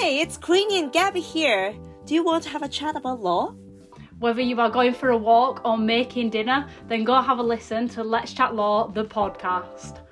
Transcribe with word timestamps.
Hey, 0.00 0.20
it's 0.20 0.36
Queenie 0.36 0.78
and 0.78 0.92
Gabby 0.92 1.20
here. 1.20 1.74
Do 2.04 2.14
you 2.14 2.22
want 2.22 2.44
to 2.44 2.50
have 2.50 2.62
a 2.62 2.68
chat 2.68 2.94
about 2.94 3.20
law? 3.20 3.56
Whether 4.20 4.42
you 4.42 4.60
are 4.60 4.70
going 4.70 4.94
for 4.94 5.08
a 5.08 5.16
walk 5.16 5.60
or 5.64 5.76
making 5.76 6.30
dinner, 6.30 6.68
then 6.86 7.02
go 7.02 7.20
have 7.20 7.40
a 7.40 7.42
listen 7.42 7.88
to 7.88 8.04
Let's 8.04 8.32
Chat 8.32 8.54
Law, 8.54 8.86
the 8.86 9.04
podcast. 9.04 10.07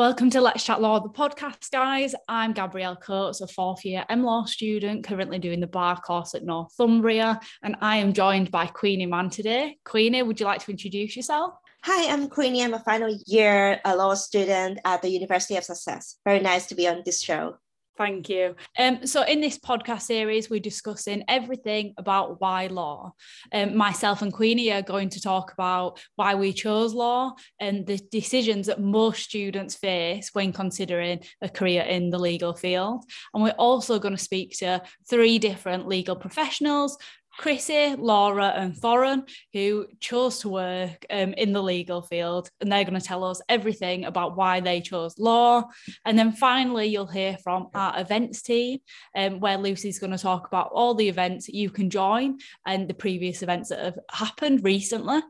Welcome 0.00 0.30
to 0.30 0.40
Let's 0.40 0.64
Chat 0.64 0.80
Law, 0.80 0.98
the 1.00 1.10
podcast, 1.10 1.70
guys. 1.70 2.14
I'm 2.26 2.54
Gabrielle 2.54 2.96
Coates, 2.96 3.42
a 3.42 3.46
fourth 3.46 3.84
year 3.84 4.02
M 4.08 4.24
Law 4.24 4.46
student, 4.46 5.04
currently 5.04 5.38
doing 5.38 5.60
the 5.60 5.66
bar 5.66 6.00
course 6.00 6.34
at 6.34 6.42
Northumbria, 6.42 7.38
and 7.62 7.76
I 7.82 7.98
am 7.98 8.14
joined 8.14 8.50
by 8.50 8.64
Queenie 8.64 9.04
Mann 9.04 9.28
today. 9.28 9.76
Queenie, 9.84 10.22
would 10.22 10.40
you 10.40 10.46
like 10.46 10.64
to 10.64 10.70
introduce 10.70 11.16
yourself? 11.16 11.52
Hi, 11.82 12.10
I'm 12.10 12.30
Queenie. 12.30 12.64
I'm 12.64 12.72
a 12.72 12.78
final 12.78 13.14
year 13.26 13.78
a 13.84 13.94
law 13.94 14.14
student 14.14 14.78
at 14.86 15.02
the 15.02 15.10
University 15.10 15.56
of 15.56 15.64
Sussex. 15.64 16.16
Very 16.24 16.40
nice 16.40 16.64
to 16.68 16.74
be 16.74 16.88
on 16.88 17.02
this 17.04 17.20
show. 17.20 17.56
Thank 18.00 18.30
you. 18.30 18.56
Um, 18.78 19.06
so, 19.06 19.24
in 19.24 19.42
this 19.42 19.58
podcast 19.58 20.00
series, 20.00 20.48
we're 20.48 20.58
discussing 20.58 21.22
everything 21.28 21.92
about 21.98 22.40
why 22.40 22.68
law. 22.68 23.12
Um, 23.52 23.76
myself 23.76 24.22
and 24.22 24.32
Queenie 24.32 24.72
are 24.72 24.80
going 24.80 25.10
to 25.10 25.20
talk 25.20 25.52
about 25.52 26.00
why 26.16 26.34
we 26.34 26.54
chose 26.54 26.94
law 26.94 27.34
and 27.60 27.86
the 27.86 28.00
decisions 28.10 28.68
that 28.68 28.80
most 28.80 29.24
students 29.24 29.74
face 29.74 30.30
when 30.32 30.50
considering 30.50 31.20
a 31.42 31.50
career 31.50 31.82
in 31.82 32.08
the 32.08 32.18
legal 32.18 32.54
field. 32.54 33.04
And 33.34 33.42
we're 33.42 33.50
also 33.50 33.98
going 33.98 34.16
to 34.16 34.24
speak 34.24 34.56
to 34.60 34.80
three 35.10 35.38
different 35.38 35.86
legal 35.86 36.16
professionals 36.16 36.96
Chrissy, 37.40 37.96
Laura, 37.96 38.48
and 38.48 38.76
Thorrun, 38.76 39.26
who 39.54 39.86
chose 39.98 40.40
to 40.40 40.50
work 40.50 41.06
um, 41.08 41.32
in 41.32 41.54
the 41.54 41.62
legal 41.62 42.02
field, 42.02 42.50
and 42.60 42.70
they're 42.70 42.84
going 42.84 43.00
to 43.00 43.06
tell 43.06 43.24
us 43.24 43.40
everything 43.48 44.04
about 44.04 44.36
why 44.36 44.60
they 44.60 44.82
chose 44.82 45.18
law. 45.18 45.64
And 46.04 46.18
then 46.18 46.32
finally, 46.32 46.88
you'll 46.88 47.06
hear 47.06 47.38
from 47.42 47.68
our 47.72 47.98
events 47.98 48.42
team, 48.42 48.80
um, 49.16 49.40
where 49.40 49.56
Lucy's 49.56 49.98
going 49.98 50.10
to 50.10 50.18
talk 50.18 50.48
about 50.48 50.68
all 50.70 50.92
the 50.92 51.08
events 51.08 51.48
you 51.48 51.70
can 51.70 51.88
join 51.88 52.40
and 52.66 52.86
the 52.86 52.92
previous 52.92 53.42
events 53.42 53.70
that 53.70 53.82
have 53.82 53.98
happened 54.10 54.62
recently. 54.62 55.20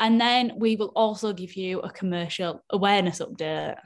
And 0.00 0.20
then 0.20 0.54
we 0.56 0.74
will 0.74 0.92
also 0.96 1.32
give 1.32 1.54
you 1.54 1.78
a 1.82 1.90
commercial 1.92 2.64
awareness 2.70 3.20
update. 3.20 3.76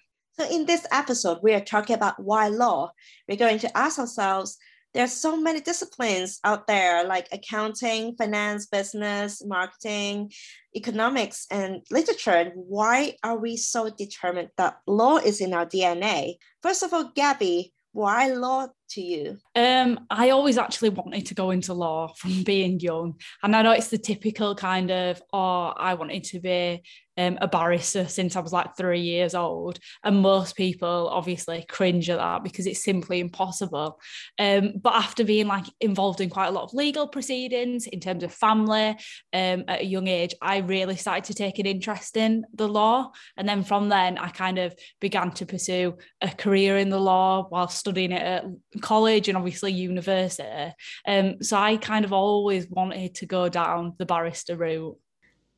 So, 0.41 0.49
in 0.51 0.65
this 0.65 0.87
episode, 0.91 1.41
we 1.43 1.53
are 1.53 1.61
talking 1.61 1.97
about 1.97 2.19
why 2.19 2.49
law. 2.49 2.93
We're 3.29 3.37
going 3.37 3.59
to 3.59 3.77
ask 3.77 3.99
ourselves 3.99 4.57
there's 4.95 5.13
so 5.13 5.37
many 5.37 5.61
disciplines 5.61 6.39
out 6.45 6.67
there 6.67 7.05
like 7.05 7.29
accounting, 7.33 8.15
finance, 8.17 8.67
business, 8.67 9.45
marketing, 9.45 10.33
economics, 10.75 11.47
and 11.51 11.83
literature. 11.91 12.31
And 12.31 12.53
why 12.55 13.17
are 13.23 13.37
we 13.37 13.57
so 13.57 13.91
determined 13.91 14.51
that 14.57 14.79
law 14.87 15.17
is 15.17 15.41
in 15.41 15.53
our 15.53 15.67
DNA? 15.67 16.37
First 16.63 16.85
of 16.85 16.95
all, 16.95 17.11
Gabby, 17.15 17.73
why 17.95 18.29
law 18.29 18.67
to 18.91 19.01
you? 19.01 19.39
Um, 19.55 20.07
I 20.11 20.31
always 20.31 20.59
actually 20.59 20.89
wanted 20.89 21.27
to 21.27 21.35
go 21.35 21.51
into 21.51 21.75
law 21.75 22.13
from 22.17 22.43
being 22.43 22.81
young. 22.81 23.15
And 23.43 23.55
I 23.55 23.63
know 23.63 23.71
it's 23.71 23.89
the 23.89 23.99
typical 23.99 24.55
kind 24.55 24.91
of, 24.91 25.23
oh, 25.33 25.73
I 25.77 25.95
wanted 25.95 26.25
to 26.25 26.41
be 26.41 26.83
um, 27.17 27.39
a 27.41 27.49
barrister 27.49 28.07
since 28.07 28.37
I 28.37 28.41
was 28.41 28.53
like 28.53 28.77
three 28.77 29.01
years 29.01 29.35
old. 29.35 29.79
And 30.03 30.21
most 30.21 30.57
people 30.57 31.09
obviously 31.09 31.65
cringe 31.69 32.11
at 32.11 32.19
that 32.19 32.45
because 32.45 32.67
it's 32.67 32.83
simply 32.83 33.21
impossible. 33.21 34.01
Um, 34.39 34.75
but 34.81 34.95
after 34.95 35.25
being 35.25 35.47
like 35.47 35.67
involved 35.81 36.21
in 36.21 36.31
quite 36.31 36.49
a 36.49 36.53
lot 36.53 36.65
of 36.65 36.75
legal 36.75 37.07
proceedings 37.09 37.87
in 37.87 38.01
terms 38.01 38.23
of 38.23 38.33
family 38.33 38.97
um, 39.33 39.65
at 39.69 39.83
a 39.83 39.85
young 39.85 40.09
age, 40.09 40.35
I 40.41 40.59
really 40.59 40.97
started 40.97 41.25
to 41.25 41.35
take 41.35 41.59
an 41.59 41.67
interest 41.67 42.17
in 42.17 42.45
the 42.55 42.69
law. 42.69 43.13
And 43.37 43.49
then 43.49 43.63
from 43.63 43.89
then, 43.89 44.19
I 44.19 44.29
kind 44.29 44.59
of 44.59 44.75
began 45.01 45.31
to 45.33 45.47
pursue 45.47 45.97
a 46.21 46.29
career 46.29 46.79
in 46.79 46.91
the 46.91 47.01
law 47.01 47.47
while 47.49 47.69
studying 47.69 48.13
it 48.13 48.23
at 48.23 48.45
college 48.81 49.29
and 49.29 49.37
obviously 49.37 49.73
university. 49.73 50.73
Um, 51.07 51.43
so 51.43 51.57
I 51.57 51.77
kind 51.77 52.05
of 52.05 52.13
always 52.13 52.69
wanted 52.69 53.15
to 53.17 53.27
go 53.27 53.49
down 53.49 53.95
the 53.99 54.07
barrister 54.07 54.57
route. 54.57 54.97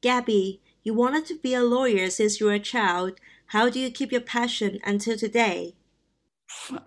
Gabby, 0.03 0.61
you 0.87 0.95
wanted 0.95 1.27
to 1.27 1.37
be 1.41 1.53
a 1.53 1.65
lawyer 1.65 2.09
since 2.11 2.39
you 2.39 2.47
were 2.47 2.53
a 2.53 2.61
child. 2.61 3.19
How 3.47 3.69
do 3.69 3.81
you 3.81 3.91
keep 3.91 4.13
your 4.13 4.21
passion 4.21 4.79
until 4.85 5.19
today? 5.19 5.75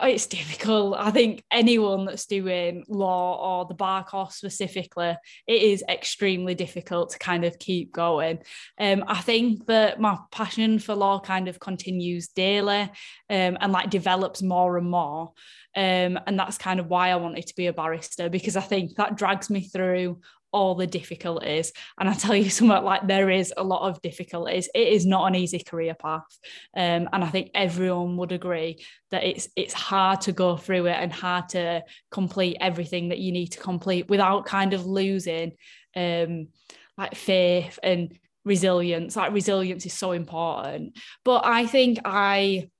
It's 0.00 0.26
difficult. 0.26 0.96
I 0.98 1.10
think 1.10 1.44
anyone 1.50 2.06
that's 2.06 2.24
doing 2.24 2.82
law 2.88 3.58
or 3.60 3.66
the 3.66 3.74
bar 3.74 4.02
course 4.02 4.36
specifically, 4.36 5.14
it 5.46 5.62
is 5.62 5.84
extremely 5.86 6.54
difficult 6.54 7.10
to 7.10 7.18
kind 7.18 7.44
of 7.44 7.58
keep 7.58 7.92
going. 7.92 8.38
Um, 8.78 9.04
I 9.06 9.20
think 9.20 9.66
that 9.66 10.00
my 10.00 10.16
passion 10.32 10.78
for 10.78 10.94
law 10.94 11.20
kind 11.20 11.46
of 11.46 11.60
continues 11.60 12.28
daily 12.28 12.90
um, 13.28 13.58
and 13.60 13.70
like 13.70 13.90
develops 13.90 14.40
more 14.40 14.78
and 14.78 14.90
more. 14.90 15.34
Um, 15.76 16.18
and 16.26 16.38
that's 16.38 16.56
kind 16.56 16.80
of 16.80 16.86
why 16.86 17.10
I 17.10 17.16
wanted 17.16 17.46
to 17.46 17.54
be 17.54 17.66
a 17.66 17.72
barrister 17.74 18.30
because 18.30 18.56
I 18.56 18.62
think 18.62 18.96
that 18.96 19.16
drags 19.16 19.50
me 19.50 19.60
through 19.60 20.20
all 20.52 20.74
the 20.74 20.86
difficulties. 20.86 21.72
And 21.98 22.08
I 22.08 22.14
tell 22.14 22.34
you 22.34 22.50
something 22.50 22.82
like 22.82 23.06
there 23.06 23.30
is 23.30 23.52
a 23.56 23.62
lot 23.62 23.88
of 23.88 24.02
difficulties. 24.02 24.68
It 24.74 24.88
is 24.88 25.06
not 25.06 25.26
an 25.26 25.34
easy 25.34 25.60
career 25.60 25.94
path. 25.94 26.38
Um, 26.76 27.08
and 27.12 27.24
I 27.24 27.28
think 27.28 27.50
everyone 27.54 28.16
would 28.16 28.32
agree 28.32 28.84
that 29.10 29.24
it's 29.24 29.48
it's 29.56 29.74
hard 29.74 30.22
to 30.22 30.32
go 30.32 30.56
through 30.56 30.86
it 30.86 30.96
and 30.96 31.12
hard 31.12 31.50
to 31.50 31.82
complete 32.10 32.56
everything 32.60 33.08
that 33.08 33.18
you 33.18 33.32
need 33.32 33.48
to 33.48 33.60
complete 33.60 34.08
without 34.08 34.46
kind 34.46 34.72
of 34.74 34.86
losing 34.86 35.52
um, 35.96 36.48
like 36.96 37.14
faith 37.14 37.78
and 37.82 38.18
resilience. 38.44 39.16
Like 39.16 39.32
resilience 39.32 39.86
is 39.86 39.92
so 39.92 40.12
important. 40.12 40.98
But 41.24 41.44
I 41.44 41.66
think 41.66 42.00
I 42.04 42.70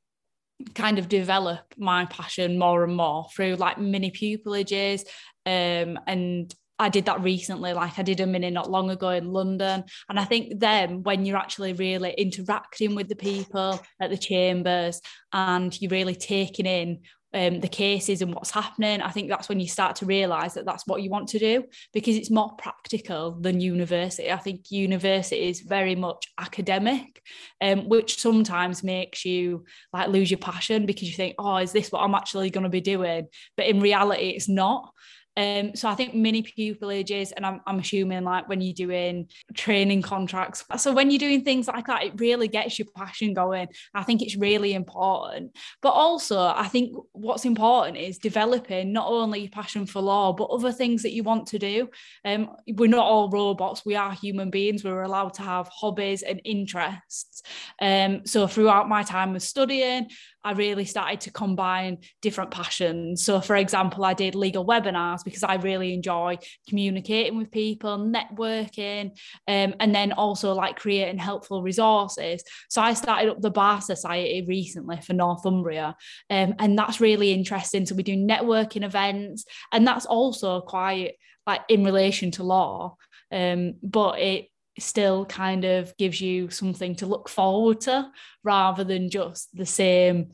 kind 0.75 0.99
of 0.99 1.09
develop 1.09 1.61
my 1.77 2.05
passion 2.07 2.59
more 2.59 2.85
and 2.85 2.95
more 2.95 3.27
through 3.35 3.57
like 3.57 3.79
mini 3.79 4.11
pupillages 4.11 5.03
um, 5.47 5.99
and 6.07 6.55
I 6.81 6.89
did 6.89 7.05
that 7.05 7.23
recently. 7.23 7.73
Like 7.75 7.99
I 7.99 8.03
did 8.03 8.21
a 8.21 8.27
mini 8.27 8.51
not 8.51 8.71
long 8.71 8.91
ago 8.91 9.11
in 9.11 9.33
London. 9.33 9.85
And 10.09 10.19
I 10.19 10.25
think 10.25 10.59
then 10.59 11.03
when 11.03 11.27
you're 11.27 11.37
actually 11.37 11.75
really 11.75 12.13
interacting 12.17 12.95
with 12.95 13.09
the 13.09 13.17
people 13.17 13.81
at 14.01 14.11
the 14.11 14.17
chambers 14.17 15.01
and 15.33 15.79
you're 15.81 15.91
really 15.91 16.15
taking 16.15 16.67
in 16.67 17.01
um, 17.33 17.61
the 17.61 17.69
cases 17.69 18.23
and 18.23 18.35
what's 18.35 18.51
happening, 18.51 19.03
I 19.03 19.11
think 19.11 19.29
that's 19.29 19.49
when 19.49 19.61
you 19.61 19.69
start 19.69 19.97
to 19.97 20.07
realise 20.07 20.55
that 20.55 20.65
that's 20.65 20.87
what 20.87 21.03
you 21.03 21.11
want 21.11 21.29
to 21.29 21.39
do 21.39 21.65
because 21.93 22.17
it's 22.17 22.31
more 22.31 22.57
practical 22.57 23.33
than 23.33 23.61
university. 23.61 24.33
I 24.33 24.39
think 24.39 24.71
university 24.71 25.49
is 25.49 25.61
very 25.61 25.95
much 25.95 26.27
academic, 26.39 27.23
um, 27.61 27.89
which 27.89 28.21
sometimes 28.21 28.83
makes 28.83 29.25
you 29.25 29.65
like 29.93 30.09
lose 30.09 30.31
your 30.31 30.39
passion 30.39 30.87
because 30.87 31.09
you 31.09 31.15
think, 31.15 31.37
oh, 31.39 31.59
is 31.59 31.73
this 31.73 31.93
what 31.93 32.01
I'm 32.01 32.15
actually 32.15 32.51
going 32.51 32.65
to 32.65 32.71
be 32.71 32.81
doing? 32.81 33.29
But 33.57 33.67
in 33.67 33.81
reality, 33.81 34.31
it's 34.31 34.49
not. 34.49 34.93
Um, 35.41 35.75
so 35.75 35.89
I 35.89 35.95
think 35.95 36.15
mini 36.15 36.43
pupillages, 36.43 37.33
and 37.35 37.47
I'm, 37.47 37.61
I'm 37.67 37.79
assuming 37.79 38.25
like 38.25 38.47
when 38.47 38.61
you're 38.61 38.75
doing 38.75 39.29
training 39.55 40.03
contracts. 40.03 40.65
So 40.77 40.93
when 40.93 41.11
you're 41.11 41.19
doing 41.19 41.43
things 41.43 41.67
like 41.67 41.87
that, 41.87 42.05
it 42.05 42.21
really 42.21 42.49
gets 42.49 42.79
your 42.79 42.89
passion 42.95 43.33
going. 43.33 43.69
I 43.95 44.03
think 44.03 44.21
it's 44.21 44.37
really 44.37 44.75
important. 44.75 45.57
But 45.81 45.91
also, 45.91 46.39
I 46.39 46.69
think 46.69 46.95
what's 47.13 47.47
important 47.47 47.97
is 47.97 48.19
developing 48.19 48.93
not 48.93 49.07
only 49.09 49.41
your 49.41 49.51
passion 49.51 49.87
for 49.87 50.03
law, 50.03 50.35
but 50.35 50.51
other 50.51 50.73
things 50.73 51.03
that 51.03 51.13
you 51.13 51.23
want 51.23 51.47
to 51.49 51.59
do. 51.59 51.89
Um, 52.25 52.51
we're 52.69 52.91
not 52.91 53.07
all 53.07 53.31
robots, 53.31 53.87
we 53.87 53.97
are 53.97 54.13
human 54.13 54.51
beings. 54.51 54.85
We're 54.85 55.03
allowed 55.03 55.35
to 55.35 55.43
have 55.43 55.69
hobbies 55.69 56.23
and 56.23 56.41
interests. 56.45 57.43
Um, 57.81 58.27
so 58.27 58.47
throughout 58.47 58.89
my 58.89 59.03
time 59.05 59.35
of 59.35 59.43
studying, 59.43 60.09
I 60.43 60.53
really 60.53 60.85
started 60.85 61.21
to 61.23 61.31
combine 61.31 61.99
different 62.23 62.51
passions. 62.51 63.25
So, 63.25 63.41
for 63.41 63.57
example, 63.57 64.05
I 64.05 64.15
did 64.15 64.35
legal 64.35 64.67
webinars 64.67 65.23
because 65.25 65.43
I 65.43 65.57
really 65.57 65.93
enjoy 65.93 66.39
communicating 66.69 67.37
with 67.37 67.51
people, 67.51 67.99
networking, 67.99 69.11
um, 69.47 69.75
and 69.81 69.95
then 69.95 70.13
also 70.13 70.55
like 70.55 70.77
creating 70.77 71.19
helpful 71.19 71.63
resources. 71.63 72.43
So, 72.69 72.81
I 72.81 72.95
started 72.95 73.31
up 73.31 73.41
the 73.41 73.51
Bar 73.51 73.81
Society 73.81 74.45
recently 74.47 75.01
for 75.01 75.13
Northumbria, 75.13 75.95
um, 76.31 76.55
and 76.59 76.79
that's 76.79 77.01
really 77.01 77.33
interesting. 77.33 77.85
So, 77.85 77.95
we 77.95 78.03
do 78.03 78.17
networking 78.17 78.85
events, 78.85 79.45
and 79.73 79.87
that's 79.87 80.07
also 80.07 80.61
quite 80.63 81.13
like 81.47 81.63
in 81.69 81.85
relation 81.85 82.31
to 82.33 82.45
law. 82.45 82.97
Um, 83.33 83.75
but 83.83 84.19
it 84.19 84.47
still 84.83 85.27
kind 85.27 85.65
of 85.65 85.97
gives 85.97 86.21
you 86.21 86.51
something 86.51 86.97
to 86.97 87.07
look 87.07 87.29
forward 87.29 87.81
to 87.83 88.11
rather 88.43 88.85
than 88.85 89.11
just 89.11 89.55
the 89.57 89.67
same 89.67 90.33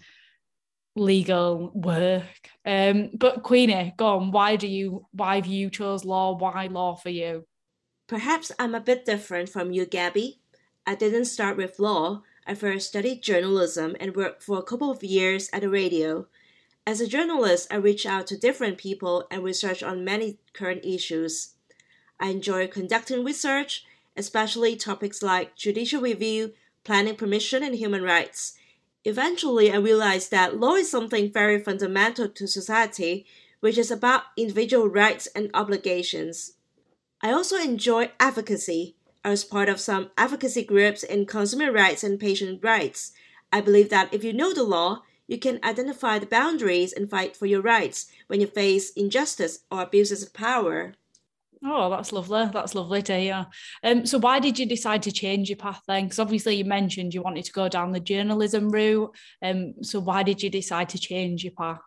legal 0.96 1.70
work. 1.74 2.50
Um, 2.64 3.10
but 3.14 3.42
Queenie, 3.42 3.94
go 3.96 4.16
on. 4.16 4.30
Why 4.32 4.56
do 4.56 4.66
you? 4.66 5.06
Why 5.12 5.36
have 5.36 5.46
you 5.46 5.70
chose 5.70 6.04
law? 6.04 6.36
Why 6.36 6.66
law 6.66 6.96
for 6.96 7.10
you? 7.10 7.44
Perhaps 8.08 8.52
I'm 8.58 8.74
a 8.74 8.80
bit 8.80 9.04
different 9.04 9.48
from 9.48 9.72
you, 9.72 9.84
Gabby. 9.84 10.40
I 10.86 10.94
didn't 10.94 11.24
start 11.26 11.56
with 11.56 11.78
law. 11.78 12.22
I 12.46 12.54
first 12.54 12.88
studied 12.88 13.22
journalism 13.22 13.96
and 13.98 14.14
worked 14.14 14.42
for 14.42 14.58
a 14.58 14.62
couple 14.62 14.90
of 14.90 15.02
years 15.02 15.50
at 15.52 15.62
the 15.62 15.68
radio. 15.68 16.26
As 16.86 17.00
a 17.00 17.08
journalist, 17.08 17.66
I 17.72 17.76
reach 17.76 18.06
out 18.06 18.28
to 18.28 18.38
different 18.38 18.78
people 18.78 19.26
and 19.28 19.42
research 19.42 19.82
on 19.82 20.04
many 20.04 20.38
current 20.52 20.84
issues. 20.84 21.54
I 22.20 22.28
enjoy 22.28 22.68
conducting 22.68 23.24
research 23.24 23.84
especially 24.16 24.76
topics 24.76 25.22
like 25.22 25.56
judicial 25.56 26.00
review, 26.00 26.52
planning 26.84 27.16
permission, 27.16 27.62
and 27.62 27.74
human 27.74 28.02
rights. 28.02 28.54
Eventually, 29.04 29.70
I 29.72 29.76
realized 29.76 30.30
that 30.30 30.58
law 30.58 30.74
is 30.74 30.90
something 30.90 31.32
very 31.32 31.60
fundamental 31.60 32.28
to 32.28 32.48
society, 32.48 33.26
which 33.60 33.78
is 33.78 33.90
about 33.90 34.24
individual 34.36 34.88
rights 34.88 35.28
and 35.28 35.50
obligations. 35.54 36.54
I 37.20 37.32
also 37.32 37.56
enjoy 37.56 38.10
advocacy. 38.20 38.96
I 39.24 39.30
was 39.30 39.44
part 39.44 39.68
of 39.68 39.80
some 39.80 40.10
advocacy 40.16 40.64
groups 40.64 41.02
in 41.02 41.26
consumer 41.26 41.72
rights 41.72 42.04
and 42.04 42.20
patient 42.20 42.62
rights. 42.62 43.12
I 43.52 43.60
believe 43.60 43.90
that 43.90 44.12
if 44.12 44.22
you 44.22 44.32
know 44.32 44.52
the 44.52 44.62
law, 44.62 45.02
you 45.26 45.38
can 45.38 45.60
identify 45.64 46.18
the 46.18 46.26
boundaries 46.26 46.92
and 46.92 47.10
fight 47.10 47.36
for 47.36 47.46
your 47.46 47.62
rights 47.62 48.06
when 48.28 48.40
you 48.40 48.46
face 48.46 48.90
injustice 48.90 49.60
or 49.70 49.82
abuses 49.82 50.22
of 50.22 50.32
power. 50.32 50.94
Oh, 51.64 51.90
that's 51.90 52.12
lovely. 52.12 52.48
That's 52.52 52.74
lovely 52.74 53.02
to 53.02 53.18
hear. 53.18 53.46
Um, 53.82 54.04
so, 54.06 54.18
why 54.18 54.38
did 54.38 54.58
you 54.58 54.66
decide 54.66 55.02
to 55.04 55.12
change 55.12 55.48
your 55.48 55.56
path 55.56 55.82
then? 55.88 56.04
Because 56.04 56.18
obviously, 56.18 56.56
you 56.56 56.64
mentioned 56.64 57.14
you 57.14 57.22
wanted 57.22 57.44
to 57.46 57.52
go 57.52 57.68
down 57.68 57.92
the 57.92 58.00
journalism 58.00 58.70
route. 58.70 59.14
Um, 59.42 59.74
so, 59.82 60.00
why 60.00 60.22
did 60.22 60.42
you 60.42 60.50
decide 60.50 60.88
to 60.90 60.98
change 60.98 61.44
your 61.44 61.54
path? 61.54 61.80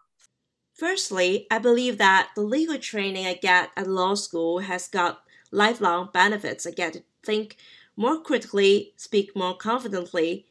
Firstly, 0.73 1.45
I 1.51 1.59
believe 1.59 1.97
that 1.97 2.29
the 2.35 2.41
legal 2.41 2.77
training 2.77 3.27
I 3.27 3.33
get 3.33 3.69
at 3.75 3.87
law 3.87 4.15
school 4.15 4.59
has 4.59 4.87
got 4.87 5.19
lifelong 5.51 6.09
benefits. 6.13 6.65
I 6.65 6.71
get 6.71 6.93
to 6.93 7.03
think 7.23 7.57
more 7.95 8.21
critically, 8.21 8.93
speak 8.95 9.35
more 9.35 9.55
confidently, 9.55 10.45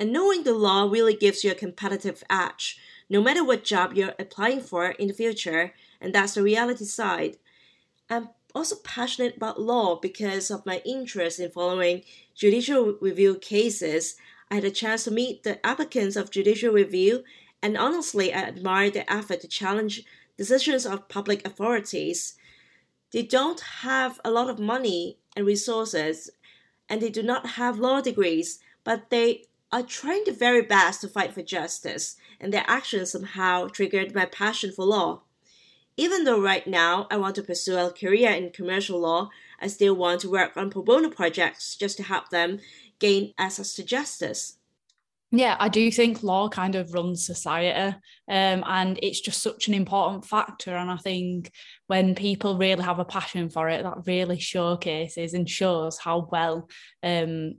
and 0.00 0.12
knowing 0.12 0.42
the 0.42 0.52
law 0.52 0.88
really 0.90 1.14
gives 1.14 1.44
you 1.44 1.52
a 1.52 1.54
competitive 1.54 2.24
edge, 2.28 2.78
no 3.08 3.22
matter 3.22 3.44
what 3.44 3.64
job 3.64 3.94
you're 3.94 4.14
applying 4.18 4.60
for 4.60 4.90
in 4.90 5.08
the 5.08 5.14
future, 5.14 5.74
and 6.00 6.14
that's 6.14 6.34
the 6.34 6.42
reality 6.42 6.84
side. 6.84 7.36
I'm 8.10 8.30
also 8.54 8.76
passionate 8.76 9.36
about 9.36 9.60
law 9.60 9.96
because 9.96 10.50
of 10.50 10.66
my 10.66 10.82
interest 10.84 11.38
in 11.38 11.50
following 11.50 12.02
judicial 12.34 12.96
review 13.00 13.36
cases. 13.36 14.16
I 14.50 14.56
had 14.56 14.64
a 14.64 14.70
chance 14.70 15.04
to 15.04 15.10
meet 15.10 15.42
the 15.42 15.64
applicants 15.66 16.16
of 16.16 16.30
judicial 16.30 16.72
review, 16.72 17.24
and 17.62 17.76
honestly, 17.76 18.32
I 18.32 18.38
admire 18.38 18.90
their 18.90 19.04
effort 19.08 19.40
to 19.42 19.48
challenge 19.48 20.04
decisions 20.36 20.86
of 20.86 21.08
public 21.08 21.46
authorities. 21.46 22.34
They 23.10 23.22
don't 23.22 23.60
have 23.60 24.20
a 24.24 24.30
lot 24.30 24.48
of 24.48 24.58
money 24.58 25.18
and 25.36 25.44
resources, 25.44 26.30
and 26.88 27.02
they 27.02 27.10
do 27.10 27.22
not 27.22 27.46
have 27.46 27.78
law 27.78 28.00
degrees, 28.00 28.60
but 28.84 29.10
they 29.10 29.44
are 29.70 29.82
trying 29.82 30.24
their 30.24 30.34
very 30.34 30.62
best 30.62 31.02
to 31.02 31.08
fight 31.08 31.34
for 31.34 31.42
justice, 31.42 32.16
and 32.40 32.52
their 32.52 32.64
actions 32.66 33.12
somehow 33.12 33.66
triggered 33.66 34.14
my 34.14 34.24
passion 34.24 34.72
for 34.72 34.84
law. 34.84 35.22
Even 35.98 36.22
though 36.22 36.40
right 36.40 36.64
now 36.64 37.08
I 37.10 37.16
want 37.16 37.34
to 37.34 37.42
pursue 37.42 37.76
a 37.76 37.90
career 37.90 38.30
in 38.30 38.50
commercial 38.50 39.00
law, 39.00 39.30
I 39.60 39.66
still 39.66 39.96
want 39.96 40.20
to 40.20 40.30
work 40.30 40.56
on 40.56 40.70
pro 40.70 40.80
bono 40.82 41.10
projects 41.10 41.74
just 41.74 41.96
to 41.96 42.04
help 42.04 42.28
them 42.28 42.60
gain 43.00 43.34
access 43.36 43.74
to 43.74 43.84
justice. 43.84 44.58
Yeah, 45.32 45.56
I 45.58 45.68
do 45.68 45.90
think 45.90 46.22
law 46.22 46.48
kind 46.48 46.76
of 46.76 46.94
runs 46.94 47.26
society, 47.26 47.96
um, 48.28 48.64
and 48.66 48.98
it's 49.02 49.20
just 49.20 49.42
such 49.42 49.66
an 49.66 49.74
important 49.74 50.24
factor. 50.24 50.74
And 50.74 50.88
I 50.88 50.96
think 50.98 51.50
when 51.88 52.14
people 52.14 52.56
really 52.56 52.84
have 52.84 53.00
a 53.00 53.04
passion 53.04 53.50
for 53.50 53.68
it, 53.68 53.82
that 53.82 54.06
really 54.06 54.38
showcases 54.38 55.34
and 55.34 55.50
shows 55.50 55.98
how 55.98 56.28
well 56.30 56.70
um, 57.02 57.54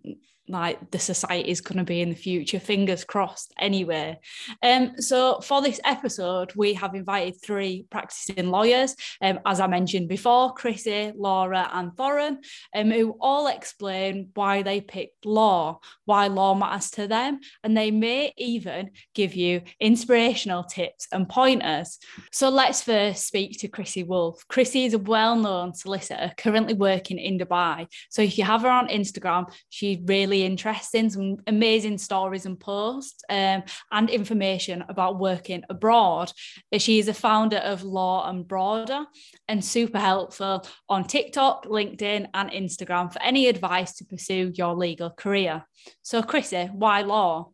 like 0.50 0.92
the 0.92 1.00
society 1.00 1.50
is 1.50 1.62
going 1.62 1.78
to 1.78 1.84
be 1.84 2.01
in 2.01 2.10
the 2.10 2.16
future 2.16 2.60
fingers 2.60 3.04
crossed 3.04 3.54
anyway. 3.60 4.19
Um 4.63 5.00
so 5.00 5.40
for 5.42 5.62
this 5.62 5.80
episode 5.84 6.54
we 6.56 6.74
have 6.74 6.96
invited 6.96 7.42
three 7.42 7.86
practicing 7.90 8.50
lawyers. 8.50 8.96
Um, 9.22 9.40
as 9.46 9.60
i 9.60 9.68
mentioned 9.68 10.07
before 10.07 10.54
chrissy 10.54 11.12
laura 11.16 11.69
and 11.74 11.92
thorrun 11.96 12.38
um, 12.75 12.92
who 12.92 13.16
all 13.19 13.48
explain 13.48 14.30
why 14.34 14.62
they 14.62 14.81
picked 14.81 15.25
law 15.25 15.80
why 16.06 16.28
law 16.28 16.54
matters 16.56 16.92
to 16.92 17.07
them 17.07 17.40
and 17.63 17.75
they 17.75 17.92
may 17.92 18.34
even 18.38 18.92
give 19.13 19.36
you 19.36 19.62
inspirational 19.80 20.63
tips 20.63 21.07
and 21.12 21.30
pointers. 21.30 22.00
So 22.31 22.50
let's 22.50 22.81
first 22.81 23.28
speak 23.28 23.60
to 23.60 23.68
chrissy 23.68 24.04
wolf 24.04 24.44
chrissy 24.48 24.86
is 24.86 24.94
a 24.94 25.00
well-known 25.00 25.74
solicitor 25.74 26.31
currently 26.38 26.74
working 26.74 27.19
in 27.19 27.38
dubai. 27.38 27.88
So 28.10 28.22
if 28.22 28.38
you 28.38 28.44
have 28.44 28.62
her 28.62 28.69
on 28.69 28.88
instagram 28.88 29.51
she 29.69 30.01
really 30.06 30.38
interesting, 30.45 31.09
some 31.09 31.38
amazing 31.47 31.97
stories 31.97 32.45
and 32.45 32.59
posts 32.59 33.24
um, 33.30 33.63
and 33.91 34.09
information 34.09 34.83
about 34.89 35.19
working 35.19 35.63
abroad. 35.69 36.31
She 36.77 37.00
is 37.00 37.07
a 37.07 37.13
founder 37.13 37.57
of 37.57 37.83
Law 37.83 38.30
and 38.30 38.47
Broader 38.47 39.06
and 39.47 39.63
super 39.63 40.00
helpful 40.00 40.65
on 40.88 41.03
TikTok, 41.06 41.65
LinkedIn, 41.65 42.27
and 42.33 42.51
Instagram 42.51 43.12
for 43.12 43.21
any 43.21 43.47
advice 43.47 43.94
to 43.95 44.06
pursue 44.06 44.51
your 44.56 44.75
legal 44.75 45.09
career. 45.09 45.65
So, 46.01 46.21
Chrissy, 46.21 46.65
why 46.74 47.01
law? 47.01 47.51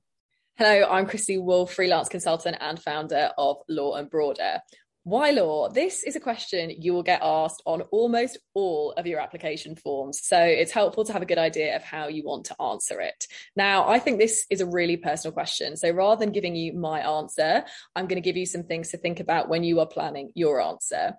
Hello, 0.57 0.87
I'm 0.89 1.05
Chrissy 1.05 1.37
Wolf, 1.37 1.73
freelance 1.73 2.07
consultant 2.07 2.55
and 2.61 2.81
founder 2.81 3.29
of 3.37 3.57
Law 3.67 3.95
and 3.95 4.09
Broader. 4.09 4.61
Why 5.05 5.29
law? 5.29 5.69
This 5.69 6.01
is 6.01 6.15
a 6.15 6.19
question 6.19 6.71
you 6.81 6.91
will 6.91 7.03
get 7.03 7.19
asked 7.21 7.61
on 7.67 7.83
almost 7.91 8.39
all 8.55 8.91
of 8.93 9.05
your 9.05 9.19
application 9.19 9.75
forms. 9.75 10.21
So 10.23 10.41
it's 10.41 10.71
helpful 10.71 11.05
to 11.05 11.13
have 11.13 11.21
a 11.21 11.27
good 11.27 11.37
idea 11.37 11.75
of 11.75 11.83
how 11.83 12.07
you 12.07 12.23
want 12.23 12.45
to 12.47 12.59
answer 12.59 12.99
it. 13.01 13.27
Now, 13.55 13.87
I 13.87 13.99
think 13.99 14.17
this 14.17 14.47
is 14.49 14.61
a 14.61 14.65
really 14.65 14.97
personal 14.97 15.31
question. 15.31 15.77
So 15.77 15.91
rather 15.91 16.19
than 16.19 16.31
giving 16.31 16.55
you 16.55 16.73
my 16.73 17.01
answer, 17.01 17.63
I'm 17.95 18.07
going 18.07 18.19
to 18.19 18.27
give 18.27 18.35
you 18.35 18.47
some 18.47 18.63
things 18.63 18.89
to 18.89 18.97
think 18.97 19.19
about 19.19 19.47
when 19.47 19.63
you 19.63 19.79
are 19.79 19.85
planning 19.85 20.31
your 20.33 20.59
answer 20.59 21.13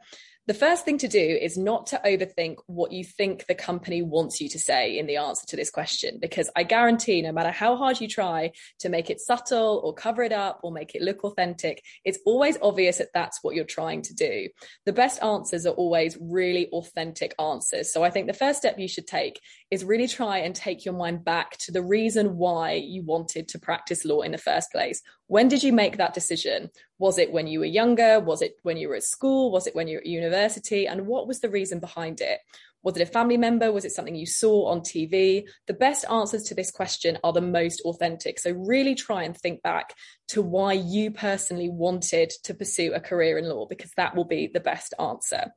the 0.46 0.54
first 0.54 0.84
thing 0.84 0.98
to 0.98 1.08
do 1.08 1.19
is 1.19 1.58
not 1.58 1.88
to 1.88 2.00
overthink 2.04 2.56
what 2.66 2.93
you 2.93 3.04
think 3.04 3.46
the 3.46 3.54
company 3.54 4.02
wants 4.02 4.40
you 4.40 4.48
to 4.48 4.58
say 4.58 4.96
in 4.96 5.06
the 5.06 5.16
answer 5.16 5.46
to 5.48 5.56
this 5.56 5.70
question, 5.70 6.19
because 6.20 6.48
I 6.54 6.62
guarantee 6.62 7.20
no 7.22 7.32
matter 7.32 7.50
how 7.50 7.76
hard 7.76 8.00
you 8.00 8.08
try 8.08 8.52
to 8.81 8.88
make 8.88 9.10
it 9.10 9.20
subtle 9.20 9.81
or 9.82 9.93
cover 9.93 10.22
it 10.22 10.32
up 10.32 10.60
or 10.62 10.70
make 10.70 10.94
it 10.94 11.02
look 11.02 11.25
authentic, 11.25 11.82
it's 12.04 12.19
always 12.25 12.56
obvious 12.62 12.98
that 12.98 13.12
that's 13.12 13.40
what 13.43 13.54
you're 13.54 13.64
trying 13.64 14.02
to 14.02 14.14
do. 14.14 14.48
The 14.84 14.93
best 14.93 15.22
answers 15.22 15.66
are 15.66 15.75
always 15.75 16.16
really 16.20 16.69
authentic 16.69 17.34
answers. 17.40 17.92
So 17.92 18.04
I 18.04 18.10
think 18.10 18.26
the 18.26 18.32
first 18.32 18.58
step 18.58 18.78
you 18.78 18.88
should 18.88 19.06
take 19.06 19.40
is 19.70 19.84
really 19.84 20.06
try 20.06 20.38
and 20.38 20.54
take 20.54 20.84
your 20.84 20.94
mind 20.94 21.24
back 21.24 21.56
to 21.58 21.72
the 21.72 21.82
reason 21.82 22.36
why 22.36 22.72
you 22.72 23.02
wanted 23.02 23.48
to 23.48 23.58
practice 23.58 24.04
law 24.04 24.20
in 24.20 24.32
the 24.32 24.38
first 24.38 24.70
place. 24.70 25.02
When 25.26 25.48
did 25.48 25.62
you 25.62 25.72
make 25.72 25.96
that 25.96 26.14
decision? 26.14 26.70
Was 26.98 27.18
it 27.18 27.32
when 27.32 27.46
you 27.46 27.58
were 27.58 27.64
younger? 27.64 28.20
Was 28.20 28.42
it 28.42 28.56
when 28.62 28.76
you 28.76 28.88
were 28.88 28.94
at 28.94 29.02
school? 29.02 29.50
Was 29.50 29.66
it 29.66 29.74
when 29.74 29.88
you 29.88 29.96
were 29.96 30.02
at 30.02 30.06
university? 30.06 30.86
And 30.86 31.06
what 31.06 31.26
was 31.26 31.40
the 31.40 31.50
reason 31.50 31.80
behind 31.80 32.20
it? 32.20 32.38
Was 32.86 32.96
it 32.96 33.02
a 33.02 33.06
family 33.06 33.36
member? 33.36 33.72
Was 33.72 33.84
it 33.84 33.90
something 33.90 34.14
you 34.14 34.26
saw 34.26 34.66
on 34.66 34.80
TV? 34.80 35.48
The 35.66 35.74
best 35.74 36.04
answers 36.08 36.44
to 36.44 36.54
this 36.54 36.70
question 36.70 37.18
are 37.24 37.32
the 37.32 37.40
most 37.40 37.80
authentic. 37.80 38.38
So, 38.38 38.52
really 38.52 38.94
try 38.94 39.25
and 39.25 39.37
think 39.37 39.61
back 39.62 39.94
to 40.28 40.40
why 40.40 40.75
you 40.75 41.11
personally 41.11 41.68
wanted 41.68 42.30
to 42.44 42.54
pursue 42.54 42.92
a 42.94 43.00
career 43.00 43.38
in 43.38 43.49
law, 43.49 43.66
because 43.66 43.90
that 43.96 44.14
will 44.14 44.25
be 44.25 44.46
the 44.46 44.61
best 44.61 44.94
answer. 45.00 45.52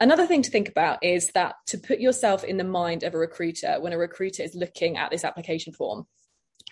Another 0.00 0.26
thing 0.26 0.42
to 0.42 0.50
think 0.50 0.68
about 0.68 1.02
is 1.02 1.32
that 1.32 1.56
to 1.66 1.78
put 1.78 1.98
yourself 1.98 2.44
in 2.44 2.56
the 2.56 2.64
mind 2.64 3.02
of 3.02 3.14
a 3.14 3.18
recruiter 3.18 3.80
when 3.80 3.92
a 3.92 3.98
recruiter 3.98 4.44
is 4.44 4.54
looking 4.54 4.96
at 4.96 5.10
this 5.10 5.24
application 5.24 5.72
form. 5.72 6.06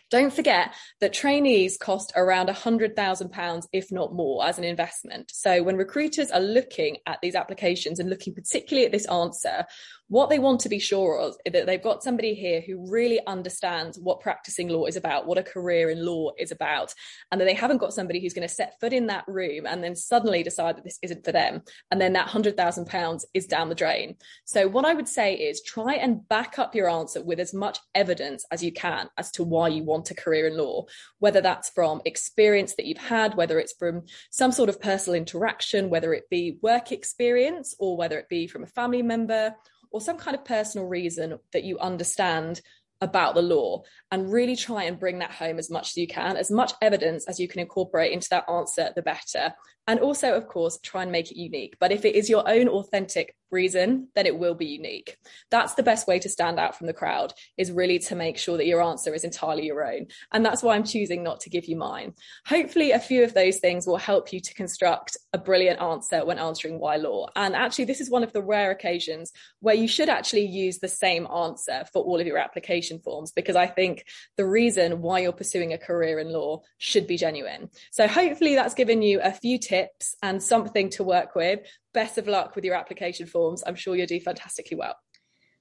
Don't 0.08 0.32
forget 0.32 0.72
that 1.00 1.12
trainees 1.12 1.76
cost 1.76 2.12
around 2.14 2.48
£100,000, 2.48 3.66
if 3.72 3.90
not 3.90 4.14
more, 4.14 4.46
as 4.46 4.56
an 4.56 4.62
investment. 4.62 5.32
So 5.34 5.64
when 5.64 5.76
recruiters 5.76 6.30
are 6.30 6.40
looking 6.40 6.98
at 7.06 7.18
these 7.20 7.34
applications 7.34 7.98
and 7.98 8.08
looking 8.08 8.32
particularly 8.32 8.86
at 8.86 8.92
this 8.92 9.06
answer, 9.06 9.66
what 10.08 10.30
they 10.30 10.38
want 10.38 10.60
to 10.60 10.68
be 10.68 10.78
sure 10.78 11.18
of 11.18 11.36
is 11.44 11.52
that 11.52 11.66
they've 11.66 11.82
got 11.82 12.02
somebody 12.02 12.34
here 12.34 12.60
who 12.60 12.90
really 12.90 13.20
understands 13.26 13.98
what 13.98 14.20
practicing 14.20 14.68
law 14.68 14.86
is 14.86 14.96
about, 14.96 15.26
what 15.26 15.38
a 15.38 15.42
career 15.42 15.90
in 15.90 16.04
law 16.04 16.30
is 16.38 16.52
about, 16.52 16.94
and 17.32 17.40
that 17.40 17.46
they 17.46 17.54
haven't 17.54 17.78
got 17.78 17.92
somebody 17.92 18.20
who's 18.20 18.34
going 18.34 18.46
to 18.46 18.54
set 18.54 18.78
foot 18.80 18.92
in 18.92 19.08
that 19.08 19.24
room 19.26 19.66
and 19.66 19.82
then 19.82 19.96
suddenly 19.96 20.42
decide 20.42 20.76
that 20.76 20.84
this 20.84 20.98
isn't 21.02 21.24
for 21.24 21.32
them. 21.32 21.62
And 21.90 22.00
then 22.00 22.12
that 22.12 22.28
£100,000 22.28 23.24
is 23.34 23.46
down 23.46 23.68
the 23.68 23.74
drain. 23.74 24.16
So, 24.44 24.68
what 24.68 24.84
I 24.84 24.94
would 24.94 25.08
say 25.08 25.34
is 25.34 25.62
try 25.62 25.94
and 25.94 26.26
back 26.28 26.58
up 26.58 26.74
your 26.74 26.88
answer 26.88 27.22
with 27.22 27.40
as 27.40 27.52
much 27.52 27.78
evidence 27.94 28.44
as 28.52 28.62
you 28.62 28.72
can 28.72 29.08
as 29.18 29.30
to 29.32 29.44
why 29.44 29.68
you 29.68 29.82
want 29.82 30.10
a 30.10 30.14
career 30.14 30.46
in 30.46 30.56
law, 30.56 30.84
whether 31.18 31.40
that's 31.40 31.70
from 31.70 32.00
experience 32.04 32.74
that 32.76 32.86
you've 32.86 32.98
had, 32.98 33.34
whether 33.34 33.58
it's 33.58 33.74
from 33.78 34.04
some 34.30 34.52
sort 34.52 34.68
of 34.68 34.80
personal 34.80 35.16
interaction, 35.16 35.90
whether 35.90 36.14
it 36.14 36.30
be 36.30 36.58
work 36.62 36.92
experience, 36.92 37.74
or 37.80 37.96
whether 37.96 38.18
it 38.18 38.28
be 38.28 38.46
from 38.46 38.62
a 38.62 38.68
family 38.68 39.02
member 39.02 39.54
or 39.96 40.00
some 40.02 40.18
kind 40.18 40.36
of 40.36 40.44
personal 40.44 40.86
reason 40.86 41.38
that 41.54 41.64
you 41.64 41.78
understand 41.78 42.60
about 43.00 43.34
the 43.34 43.40
law 43.40 43.82
and 44.10 44.30
really 44.30 44.54
try 44.54 44.84
and 44.84 45.00
bring 45.00 45.20
that 45.20 45.30
home 45.30 45.58
as 45.58 45.70
much 45.70 45.88
as 45.88 45.96
you 45.96 46.06
can 46.06 46.36
as 46.36 46.50
much 46.50 46.72
evidence 46.82 47.26
as 47.26 47.40
you 47.40 47.48
can 47.48 47.60
incorporate 47.60 48.12
into 48.12 48.28
that 48.28 48.44
answer 48.48 48.90
the 48.94 49.00
better. 49.00 49.54
And 49.86 50.00
also 50.00 50.34
of 50.34 50.48
course 50.48 50.78
try 50.82 51.02
and 51.02 51.10
make 51.10 51.30
it 51.30 51.38
unique. 51.38 51.76
But 51.80 51.92
if 51.92 52.04
it 52.04 52.14
is 52.14 52.28
your 52.28 52.46
own 52.46 52.68
authentic 52.68 53.34
reason, 53.50 54.08
then 54.14 54.26
it 54.26 54.38
will 54.38 54.54
be 54.54 54.66
unique. 54.66 55.16
That's 55.50 55.74
the 55.74 55.82
best 55.82 56.06
way 56.06 56.18
to 56.18 56.28
stand 56.28 56.58
out 56.58 56.76
from 56.76 56.86
the 56.86 56.92
crowd 56.92 57.32
is 57.56 57.72
really 57.72 57.98
to 58.00 58.14
make 58.14 58.38
sure 58.38 58.56
that 58.56 58.66
your 58.66 58.82
answer 58.82 59.14
is 59.14 59.24
entirely 59.24 59.66
your 59.66 59.84
own. 59.84 60.08
And 60.32 60.44
that's 60.44 60.62
why 60.62 60.74
I'm 60.74 60.84
choosing 60.84 61.22
not 61.22 61.40
to 61.40 61.50
give 61.50 61.66
you 61.66 61.76
mine. 61.76 62.14
Hopefully 62.46 62.92
a 62.92 62.98
few 62.98 63.24
of 63.24 63.34
those 63.34 63.58
things 63.58 63.86
will 63.86 63.96
help 63.96 64.32
you 64.32 64.40
to 64.40 64.54
construct 64.54 65.16
a 65.32 65.38
brilliant 65.38 65.80
answer 65.80 66.24
when 66.24 66.38
answering 66.38 66.78
why 66.78 66.96
law. 66.96 67.28
And 67.36 67.54
actually 67.54 67.84
this 67.84 68.00
is 68.00 68.10
one 68.10 68.22
of 68.22 68.32
the 68.32 68.42
rare 68.42 68.70
occasions 68.70 69.32
where 69.60 69.74
you 69.74 69.88
should 69.88 70.08
actually 70.08 70.46
use 70.46 70.78
the 70.78 70.88
same 70.88 71.26
answer 71.26 71.84
for 71.92 72.02
all 72.02 72.20
of 72.20 72.26
your 72.26 72.38
application 72.38 72.98
forms 73.00 73.32
because 73.32 73.56
I 73.56 73.66
think 73.66 74.04
the 74.36 74.46
reason 74.46 75.02
why 75.02 75.20
you're 75.20 75.32
pursuing 75.32 75.72
a 75.72 75.78
career 75.78 76.18
in 76.18 76.32
law 76.32 76.62
should 76.78 77.06
be 77.06 77.16
genuine. 77.16 77.70
So 77.90 78.08
hopefully 78.08 78.54
that's 78.54 78.74
given 78.74 79.02
you 79.02 79.20
a 79.20 79.32
few 79.32 79.58
tips 79.58 80.16
and 80.22 80.42
something 80.42 80.90
to 80.90 81.04
work 81.04 81.34
with 81.34 81.60
best 81.96 82.18
of 82.18 82.28
luck 82.28 82.54
with 82.54 82.64
your 82.64 82.74
application 82.74 83.26
forms. 83.26 83.64
I'm 83.66 83.74
sure 83.74 83.96
you'll 83.96 84.06
do 84.06 84.20
fantastically 84.20 84.76
well. 84.76 84.96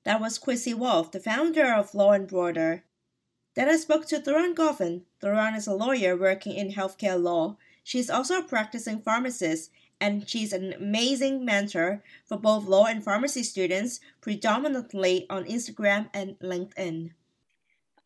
That 0.03 0.19
was 0.19 0.37
Chrissy 0.37 0.73
Wolf, 0.73 1.13
the 1.13 1.21
founder 1.21 1.73
of 1.73 1.95
Law 1.95 2.11
and 2.11 2.27
Broader. 2.27 2.83
Then 3.55 3.69
I 3.69 3.77
spoke 3.77 4.05
to 4.07 4.19
Thorrun 4.19 4.53
Govind. 4.53 5.03
Thorrun 5.21 5.55
is 5.55 5.65
a 5.65 5.73
lawyer 5.73 6.17
working 6.17 6.53
in 6.53 6.73
healthcare 6.73 7.19
law. 7.19 7.55
She's 7.85 8.09
also 8.09 8.39
a 8.39 8.43
practicing 8.43 8.99
pharmacist, 8.99 9.71
and 10.01 10.27
she's 10.27 10.51
an 10.51 10.73
amazing 10.73 11.45
mentor 11.45 12.03
for 12.25 12.37
both 12.37 12.65
law 12.65 12.85
and 12.85 13.01
pharmacy 13.01 13.43
students, 13.43 14.01
predominantly 14.19 15.25
on 15.29 15.45
Instagram 15.45 16.09
and 16.13 16.37
LinkedIn. 16.39 17.11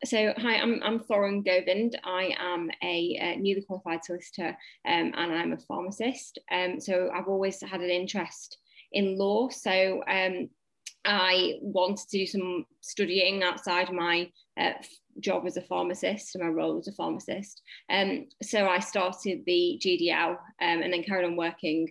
So, 0.06 0.32
hi, 0.38 0.56
I'm, 0.56 0.80
I'm 0.82 0.98
Govind. 0.98 1.92
I 2.04 2.34
am 2.38 2.70
a, 2.82 3.18
a 3.20 3.36
newly 3.36 3.60
qualified 3.60 4.02
solicitor 4.02 4.56
um, 4.88 5.12
and 5.14 5.14
I'm 5.14 5.52
a 5.52 5.58
pharmacist. 5.58 6.38
Um, 6.50 6.80
so, 6.80 7.10
I've 7.14 7.28
always 7.28 7.60
had 7.60 7.82
an 7.82 7.90
interest 7.90 8.56
in 8.92 9.18
law. 9.18 9.50
So, 9.50 10.02
um, 10.08 10.48
I 11.04 11.58
wanted 11.60 12.08
to 12.08 12.18
do 12.18 12.26
some 12.26 12.64
studying 12.80 13.42
outside 13.42 13.92
my 13.92 14.30
uh, 14.58 14.72
job 15.20 15.44
as 15.46 15.58
a 15.58 15.62
pharmacist 15.62 16.34
and 16.34 16.44
my 16.44 16.50
role 16.50 16.78
as 16.78 16.88
a 16.88 16.92
pharmacist. 16.92 17.60
Um, 17.90 18.26
so, 18.42 18.68
I 18.68 18.78
started 18.78 19.42
the 19.44 19.78
GDL 19.84 20.30
um, 20.30 20.36
and 20.60 20.90
then 20.90 21.02
carried 21.02 21.26
on 21.26 21.36
working 21.36 21.86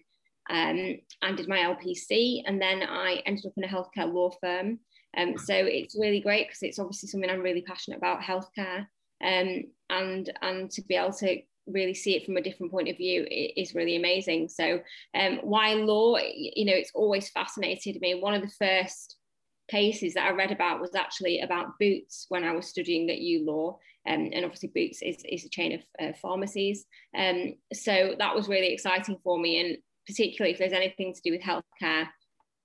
um, 0.49 0.97
and 1.21 1.37
did 1.37 1.47
my 1.47 1.59
LPC. 1.59 2.41
And 2.47 2.59
then 2.59 2.81
I 2.81 3.21
ended 3.27 3.45
up 3.45 3.53
in 3.55 3.65
a 3.65 3.67
healthcare 3.67 4.11
law 4.11 4.31
firm. 4.41 4.79
Um, 5.17 5.37
so 5.37 5.53
it's 5.55 5.97
really 5.99 6.19
great 6.19 6.47
because 6.47 6.63
it's 6.63 6.79
obviously 6.79 7.09
something 7.09 7.29
I'm 7.29 7.41
really 7.41 7.61
passionate 7.61 7.97
about 7.97 8.21
healthcare 8.21 8.85
um, 9.23 9.63
and 9.89 10.31
and 10.41 10.71
to 10.71 10.81
be 10.83 10.95
able 10.95 11.13
to 11.13 11.41
really 11.67 11.93
see 11.93 12.15
it 12.15 12.25
from 12.25 12.37
a 12.37 12.41
different 12.41 12.71
point 12.71 12.89
of 12.89 12.97
view 12.97 13.25
is 13.29 13.75
really 13.75 13.95
amazing. 13.95 14.49
So 14.49 14.79
um, 15.15 15.39
why 15.43 15.73
law? 15.73 16.17
You 16.17 16.65
know, 16.65 16.73
it's 16.73 16.91
always 16.95 17.29
fascinated 17.29 17.99
me. 18.01 18.15
One 18.15 18.33
of 18.33 18.41
the 18.41 18.49
first 18.49 19.17
cases 19.69 20.15
that 20.15 20.25
I 20.25 20.31
read 20.31 20.51
about 20.51 20.81
was 20.81 20.95
actually 20.95 21.41
about 21.41 21.77
Boots 21.79 22.25
when 22.29 22.43
I 22.43 22.53
was 22.53 22.67
studying 22.67 23.09
at 23.09 23.19
U 23.19 23.45
Law. 23.45 23.77
Um, 24.07 24.29
and 24.33 24.45
obviously 24.45 24.71
Boots 24.73 25.01
is, 25.03 25.17
is 25.29 25.45
a 25.45 25.49
chain 25.49 25.73
of 25.73 25.81
uh, 26.01 26.13
pharmacies. 26.21 26.85
Um, 27.15 27.55
so 27.73 28.15
that 28.17 28.35
was 28.35 28.47
really 28.47 28.73
exciting 28.73 29.17
for 29.23 29.37
me. 29.37 29.59
And 29.59 29.77
particularly 30.07 30.53
if 30.53 30.57
there's 30.57 30.73
anything 30.73 31.13
to 31.13 31.21
do 31.21 31.31
with 31.31 31.41
healthcare, 31.41 32.07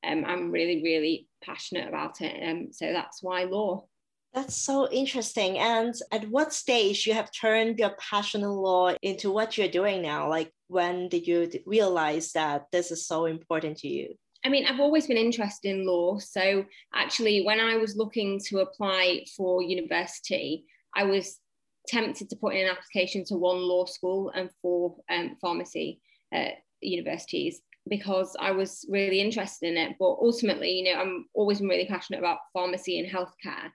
um, 0.07 0.25
I'm 0.25 0.51
really, 0.51 0.83
really 0.83 1.29
passionate 1.45 1.89
about 1.89 2.21
it. 2.21 2.49
Um, 2.49 2.69
so 2.73 2.93
that's 2.93 3.23
why 3.23 3.45
law. 3.45 3.85
That's 4.33 4.57
so 4.57 4.91
interesting. 4.91 5.59
And 5.59 5.95
at 6.11 6.29
what 6.29 6.53
stage 6.53 7.07
you 7.07 7.15
have 7.15 7.31
turned 7.31 7.79
your 7.79 7.95
passion 8.01 8.43
in 8.43 8.49
law 8.49 8.93
into 9.01 9.31
what 9.31 9.57
you're 9.57 9.69
doing 9.69 10.03
now? 10.03 10.29
Like 10.29 10.53
when 10.67 11.09
did 11.09 11.27
you 11.27 11.49
realize 11.67 12.33
that 12.33 12.67
this 12.73 12.91
is 12.91 13.07
so 13.07 13.27
important 13.27 13.79
to 13.79 13.89
you? 13.89 14.15
I 14.45 14.49
mean, 14.49 14.67
I've 14.67 14.81
always 14.81 15.07
been 15.07 15.17
interested 15.17 15.69
in 15.69 15.87
law. 15.87 16.19
So 16.19 16.65
actually, 16.93 17.45
when 17.47 17.61
I 17.61 17.77
was 17.77 17.97
looking 17.97 18.41
to 18.49 18.59
apply 18.59 19.25
for 19.37 19.63
university, 19.63 20.65
I 20.95 21.05
was 21.05 21.39
tempted 21.87 22.29
to 22.29 22.37
put 22.37 22.55
in 22.55 22.67
an 22.67 22.77
application 22.77 23.25
to 23.27 23.37
one 23.37 23.61
law 23.61 23.87
school 23.87 24.33
and 24.35 24.51
four 24.61 24.97
um, 25.11 25.37
pharmacy 25.41 26.01
uh, 26.35 26.51
universities 26.81 27.61
because 27.89 28.37
I 28.41 28.51
was 28.51 28.85
really 28.89 29.21
interested 29.21 29.69
in 29.69 29.77
it. 29.77 29.97
But 29.99 30.17
ultimately, 30.21 30.71
you 30.73 30.85
know, 30.93 31.01
I'm 31.01 31.27
always 31.35 31.61
really 31.61 31.87
passionate 31.87 32.19
about 32.19 32.39
pharmacy 32.53 32.99
and 32.99 33.09
healthcare. 33.09 33.71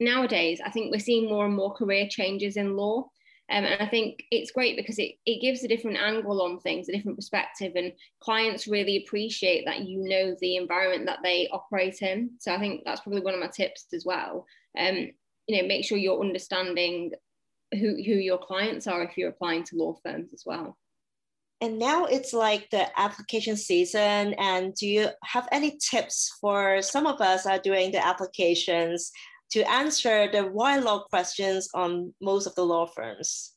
Nowadays, 0.00 0.60
I 0.64 0.70
think 0.70 0.90
we're 0.90 1.00
seeing 1.00 1.28
more 1.28 1.46
and 1.46 1.54
more 1.54 1.74
career 1.74 2.08
changes 2.08 2.56
in 2.56 2.76
law. 2.76 3.08
Um, 3.50 3.64
and 3.64 3.82
I 3.82 3.86
think 3.86 4.22
it's 4.30 4.52
great 4.52 4.76
because 4.76 4.98
it, 4.98 5.12
it 5.26 5.42
gives 5.42 5.62
a 5.62 5.68
different 5.68 5.98
angle 5.98 6.40
on 6.40 6.58
things, 6.60 6.88
a 6.88 6.92
different 6.92 7.18
perspective, 7.18 7.72
and 7.76 7.92
clients 8.20 8.66
really 8.66 9.04
appreciate 9.04 9.66
that 9.66 9.80
you 9.80 10.08
know 10.08 10.34
the 10.40 10.56
environment 10.56 11.06
that 11.06 11.18
they 11.22 11.48
operate 11.48 12.00
in. 12.00 12.30
So 12.38 12.54
I 12.54 12.58
think 12.58 12.82
that's 12.84 13.02
probably 13.02 13.20
one 13.20 13.34
of 13.34 13.40
my 13.40 13.48
tips 13.48 13.86
as 13.92 14.06
well. 14.06 14.46
Um, 14.78 15.10
you 15.48 15.60
know, 15.60 15.68
make 15.68 15.84
sure 15.84 15.98
you're 15.98 16.20
understanding 16.20 17.12
who, 17.72 17.96
who 17.96 18.14
your 18.14 18.38
clients 18.38 18.86
are 18.86 19.02
if 19.02 19.18
you're 19.18 19.30
applying 19.30 19.64
to 19.64 19.76
law 19.76 19.96
firms 20.02 20.32
as 20.32 20.44
well 20.46 20.78
and 21.62 21.78
now 21.78 22.06
it's 22.06 22.32
like 22.32 22.68
the 22.70 22.86
application 23.00 23.56
season 23.56 24.34
and 24.34 24.74
do 24.74 24.86
you 24.86 25.08
have 25.22 25.48
any 25.52 25.78
tips 25.78 26.36
for 26.40 26.82
some 26.82 27.06
of 27.06 27.20
us 27.20 27.46
are 27.46 27.60
doing 27.60 27.92
the 27.92 28.04
applications 28.04 29.12
to 29.52 29.62
answer 29.70 30.28
the 30.32 30.42
why 30.42 30.78
law 30.78 31.04
questions 31.04 31.68
on 31.72 32.12
most 32.20 32.46
of 32.46 32.54
the 32.56 32.64
law 32.64 32.84
firms? 32.84 33.52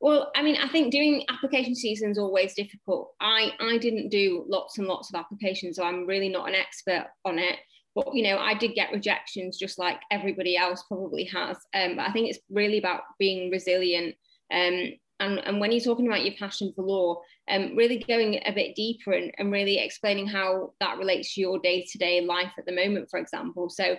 Well 0.00 0.30
i 0.36 0.42
mean 0.42 0.56
i 0.62 0.68
think 0.68 0.92
doing 0.92 1.24
application 1.30 1.74
season 1.74 2.10
is 2.10 2.18
always 2.18 2.54
difficult. 2.54 3.14
I 3.20 3.52
i 3.58 3.78
didn't 3.78 4.10
do 4.10 4.44
lots 4.46 4.76
and 4.76 4.86
lots 4.86 5.08
of 5.08 5.18
applications 5.18 5.76
so 5.76 5.84
i'm 5.84 6.06
really 6.06 6.28
not 6.28 6.48
an 6.48 6.54
expert 6.54 7.06
on 7.24 7.38
it. 7.38 7.56
But 7.94 8.14
you 8.14 8.22
know 8.22 8.36
i 8.36 8.52
did 8.52 8.74
get 8.74 8.92
rejections 8.92 9.56
just 9.56 9.78
like 9.78 9.98
everybody 10.10 10.58
else 10.58 10.84
probably 10.86 11.24
has. 11.24 11.56
Um, 11.72 11.96
but 11.96 12.06
i 12.06 12.12
think 12.12 12.28
it's 12.28 12.40
really 12.50 12.76
about 12.76 13.00
being 13.18 13.50
resilient. 13.50 14.14
Um, 14.52 14.92
and, 15.20 15.38
and 15.46 15.60
when 15.60 15.72
you're 15.72 15.80
talking 15.80 16.06
about 16.06 16.24
your 16.24 16.34
passion 16.38 16.72
for 16.74 16.82
law, 16.82 17.22
um, 17.50 17.76
really 17.76 17.98
going 17.98 18.40
a 18.44 18.52
bit 18.52 18.74
deeper 18.74 19.12
and, 19.12 19.32
and 19.38 19.50
really 19.50 19.78
explaining 19.78 20.26
how 20.26 20.72
that 20.80 20.98
relates 20.98 21.34
to 21.34 21.40
your 21.40 21.58
day 21.58 21.86
to 21.90 21.98
day 21.98 22.20
life 22.20 22.52
at 22.58 22.66
the 22.66 22.74
moment, 22.74 23.08
for 23.10 23.18
example. 23.18 23.68
So 23.68 23.96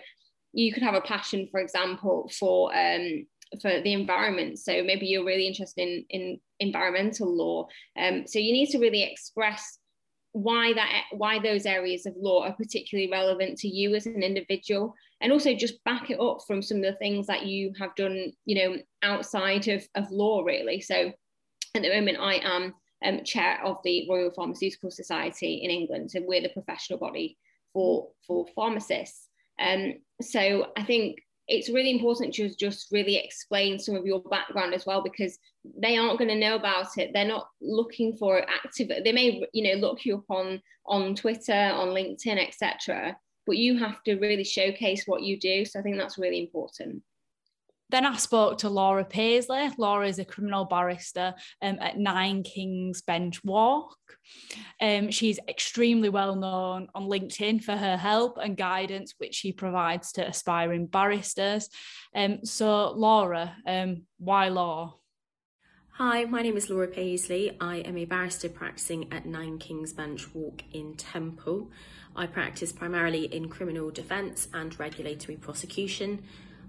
you 0.54 0.74
could 0.74 0.84
have 0.84 0.96
a 0.96 1.02
passion, 1.02 1.48
for 1.52 1.60
example, 1.60 2.32
for 2.38 2.76
um, 2.76 3.26
for 3.62 3.82
the 3.82 3.94
environment. 3.94 4.60
So 4.60 4.84
maybe 4.84 5.08
you're 5.08 5.26
really 5.26 5.48
interested 5.48 5.82
in, 5.82 6.06
in 6.10 6.40
environmental 6.60 7.34
law. 7.36 7.68
Um, 7.98 8.28
so 8.28 8.40
you 8.40 8.52
need 8.52 8.70
to 8.72 8.80
really 8.80 9.04
express 9.04 9.80
why 10.38 10.72
that 10.72 11.04
why 11.12 11.40
those 11.40 11.66
areas 11.66 12.06
of 12.06 12.14
law 12.16 12.44
are 12.44 12.54
particularly 12.54 13.10
relevant 13.10 13.58
to 13.58 13.68
you 13.68 13.96
as 13.96 14.06
an 14.06 14.22
individual 14.22 14.94
and 15.20 15.32
also 15.32 15.56
just 15.56 15.84
back 15.84 16.12
it 16.12 16.20
up 16.20 16.38
from 16.46 16.62
some 16.62 16.78
of 16.78 16.84
the 16.84 16.94
things 17.00 17.26
that 17.26 17.48
you 17.48 17.74
have 17.80 17.96
done 17.96 18.32
you 18.46 18.56
know 18.56 18.78
outside 19.02 19.68
of, 19.68 19.84
of 19.96 20.12
law 20.12 20.44
really. 20.44 20.80
So 20.80 21.12
at 21.76 21.82
the 21.82 21.94
moment 21.94 22.18
i 22.20 22.36
am 22.36 22.74
um, 23.06 23.24
chair 23.24 23.60
of 23.64 23.78
the 23.84 24.08
royal 24.10 24.32
pharmaceutical 24.32 24.90
society 24.90 25.56
in 25.64 25.70
england 25.70 26.10
so 26.10 26.20
we're 26.26 26.42
the 26.42 26.50
professional 26.50 27.00
body 27.00 27.38
for 27.74 28.10
for 28.26 28.46
pharmacists. 28.56 29.28
Um, 29.60 29.96
so 30.22 30.68
i 30.78 30.84
think 30.84 31.20
it's 31.48 31.70
really 31.70 31.92
important 31.92 32.34
to 32.34 32.54
just 32.56 32.92
really 32.92 33.16
explain 33.16 33.80
some 33.80 33.96
of 33.96 34.06
your 34.06 34.22
background 34.22 34.74
as 34.74 34.86
well 34.86 35.02
because 35.02 35.40
they 35.80 35.98
aren't 35.98 36.20
going 36.20 36.30
to 36.30 36.36
know 36.36 36.56
about 36.56 36.98
it 36.98 37.12
they're 37.14 37.26
not 37.26 37.50
looking 37.62 38.16
for 38.16 38.38
it. 38.38 38.48
active 38.64 38.90
they 39.04 39.12
may 39.12 39.44
you 39.54 39.64
know 39.64 39.80
look 39.80 40.06
you 40.06 40.18
up 40.18 40.30
on 40.30 40.62
on 40.86 41.16
twitter 41.16 41.54
on 41.54 41.90
linkedin 41.90 42.46
etc 42.46 43.16
but 43.46 43.58
you 43.58 43.78
have 43.78 44.04
to 44.04 44.16
really 44.16 44.44
showcase 44.44 45.04
what 45.06 45.24
you 45.24 45.40
do 45.40 45.64
so 45.66 45.80
i 45.80 45.82
think 45.82 45.98
that's 45.98 46.18
really 46.18 46.40
important 46.40 47.02
then 47.90 48.06
I 48.06 48.18
spoke 48.18 48.60
to 48.60 48.70
Laura 48.70 49.06
Paisley. 49.06 49.70
Laura 49.78 50.08
is 50.08 50.20
a 50.20 50.26
criminal 50.26 50.66
barrister 50.66 51.34
um, 51.62 51.78
at 51.80 51.98
Nine 51.98 52.44
Kings 52.44 53.02
Bench 53.02 53.44
Walk. 53.44 53.96
Um, 54.82 55.10
she's 55.10 55.40
extremely 55.48 56.10
well 56.10 56.36
known 56.36 56.88
on 56.94 57.04
LinkedIn 57.04 57.64
for 57.64 57.76
her 57.78 57.96
help 57.96 58.38
and 58.38 58.58
guidance, 58.58 59.14
which 59.18 59.36
she 59.36 59.54
provides 59.54 60.12
to 60.14 60.28
aspiring 60.28 60.88
barristers. 60.88 61.70
Um, 62.14 62.44
so, 62.44 62.92
Laura, 62.92 63.56
um, 63.66 64.04
why 64.18 64.50
law? 64.50 64.96
Hi, 65.94 66.26
my 66.26 66.44
name 66.44 66.58
is 66.58 66.70
Laura 66.70 66.88
Paisley. 66.88 67.58
I 67.60 67.78
am 67.78 67.98
a 67.98 68.06
barrister 68.06 68.50
practicing 68.50 69.12
at 69.12 69.26
Nine 69.26 69.58
Kings 69.58 69.94
Bench 69.94 70.32
Walk 70.36 70.62
in 70.72 70.94
Temple. 70.96 71.72
I 72.16 72.28
practice 72.28 72.72
primarily 72.72 73.26
in 73.34 73.50
criminal 73.50 73.90
defence 73.90 74.48
and 74.54 74.78
regulatory 74.80 75.38
prosecution. 75.38 76.24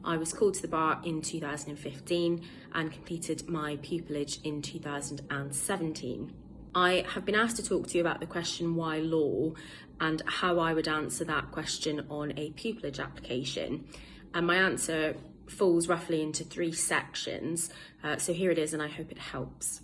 I 0.04 0.16
was 0.16 0.32
called 0.32 0.54
to 0.54 0.62
the 0.62 0.68
bar 0.68 1.00
in 1.04 1.22
2015 1.22 2.42
and 2.74 2.92
completed 2.92 3.48
my 3.48 3.76
pupillage 3.76 4.42
in 4.44 4.62
2017. 4.62 6.32
I 6.74 7.04
have 7.14 7.24
been 7.24 7.34
asked 7.34 7.56
to 7.56 7.64
talk 7.64 7.88
to 7.88 7.98
you 7.98 8.00
about 8.00 8.20
the 8.20 8.26
question 8.26 8.76
why 8.76 8.98
law 8.98 9.52
and 10.00 10.22
how 10.26 10.58
I 10.58 10.74
would 10.74 10.88
answer 10.88 11.24
that 11.24 11.50
question 11.50 12.06
on 12.08 12.32
a 12.36 12.50
pupillage 12.50 13.00
application. 13.00 13.86
And 14.34 14.46
my 14.46 14.56
answer 14.56 15.16
falls 15.46 15.88
roughly 15.88 16.22
into 16.22 16.44
three 16.44 16.72
sections. 16.72 17.70
Uh, 18.04 18.16
so 18.16 18.32
here 18.32 18.50
it 18.50 18.58
is, 18.58 18.74
and 18.74 18.82
I 18.82 18.88
hope 18.88 19.10
it 19.10 19.18
helps. 19.18 19.80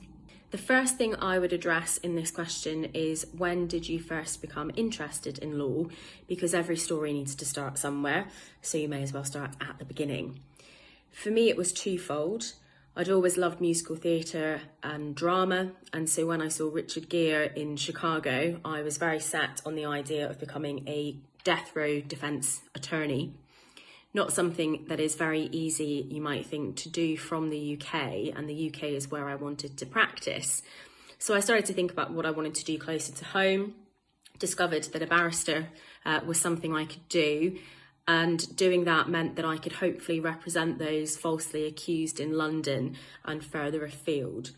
The 0.54 0.58
first 0.58 0.98
thing 0.98 1.16
I 1.16 1.40
would 1.40 1.52
address 1.52 1.96
in 1.96 2.14
this 2.14 2.30
question 2.30 2.84
is 2.94 3.26
when 3.36 3.66
did 3.66 3.88
you 3.88 3.98
first 3.98 4.40
become 4.40 4.70
interested 4.76 5.36
in 5.38 5.58
law? 5.58 5.86
Because 6.28 6.54
every 6.54 6.76
story 6.76 7.12
needs 7.12 7.34
to 7.34 7.44
start 7.44 7.76
somewhere, 7.76 8.28
so 8.62 8.78
you 8.78 8.88
may 8.88 9.02
as 9.02 9.12
well 9.12 9.24
start 9.24 9.50
at 9.60 9.80
the 9.80 9.84
beginning. 9.84 10.38
For 11.10 11.30
me, 11.30 11.48
it 11.48 11.56
was 11.56 11.72
twofold. 11.72 12.52
I'd 12.94 13.10
always 13.10 13.36
loved 13.36 13.60
musical 13.60 13.96
theatre 13.96 14.60
and 14.80 15.16
drama, 15.16 15.72
and 15.92 16.08
so 16.08 16.24
when 16.24 16.40
I 16.40 16.46
saw 16.46 16.70
Richard 16.72 17.08
Gere 17.08 17.50
in 17.56 17.76
Chicago, 17.76 18.60
I 18.64 18.82
was 18.82 18.96
very 18.96 19.18
set 19.18 19.60
on 19.66 19.74
the 19.74 19.86
idea 19.86 20.30
of 20.30 20.38
becoming 20.38 20.86
a 20.86 21.16
death 21.42 21.74
row 21.74 22.00
defence 22.00 22.62
attorney 22.76 23.32
not 24.14 24.32
something 24.32 24.84
that 24.86 25.00
is 25.00 25.16
very 25.16 25.48
easy, 25.50 26.06
you 26.08 26.22
might 26.22 26.46
think, 26.46 26.76
to 26.76 26.88
do 26.88 27.16
from 27.16 27.50
the 27.50 27.74
UK, 27.74 28.32
and 28.34 28.48
the 28.48 28.72
UK 28.72 28.84
is 28.84 29.10
where 29.10 29.28
I 29.28 29.34
wanted 29.34 29.76
to 29.76 29.86
practice. 29.86 30.62
So 31.18 31.34
I 31.34 31.40
started 31.40 31.66
to 31.66 31.72
think 31.72 31.90
about 31.90 32.12
what 32.12 32.24
I 32.24 32.30
wanted 32.30 32.54
to 32.54 32.64
do 32.64 32.78
closer 32.78 33.12
to 33.12 33.24
home, 33.24 33.74
discovered 34.38 34.84
that 34.84 35.02
a 35.02 35.06
barrister 35.06 35.68
uh, 36.06 36.20
was 36.24 36.40
something 36.40 36.74
I 36.74 36.84
could 36.84 37.08
do, 37.08 37.58
and 38.06 38.56
doing 38.56 38.84
that 38.84 39.08
meant 39.08 39.34
that 39.34 39.44
I 39.44 39.56
could 39.56 39.72
hopefully 39.72 40.20
represent 40.20 40.78
those 40.78 41.16
falsely 41.16 41.66
accused 41.66 42.20
in 42.20 42.36
London 42.36 42.96
and 43.24 43.44
further 43.44 43.84
afield. 43.84 44.52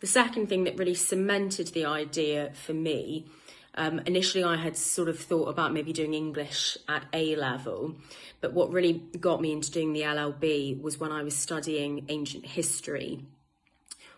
The 0.00 0.06
second 0.06 0.48
thing 0.48 0.64
that 0.64 0.78
really 0.78 0.94
cemented 0.94 1.68
the 1.68 1.86
idea 1.86 2.52
for 2.54 2.72
me 2.72 3.26
um, 3.74 4.00
initially, 4.06 4.42
I 4.42 4.56
had 4.56 4.76
sort 4.76 5.08
of 5.08 5.18
thought 5.18 5.48
about 5.48 5.72
maybe 5.72 5.92
doing 5.92 6.14
English 6.14 6.76
at 6.88 7.04
A 7.12 7.36
level, 7.36 7.94
but 8.40 8.52
what 8.52 8.72
really 8.72 8.94
got 9.20 9.40
me 9.40 9.52
into 9.52 9.70
doing 9.70 9.92
the 9.92 10.02
LLB 10.02 10.80
was 10.80 10.98
when 10.98 11.12
I 11.12 11.22
was 11.22 11.36
studying 11.36 12.06
ancient 12.08 12.46
history. 12.46 13.20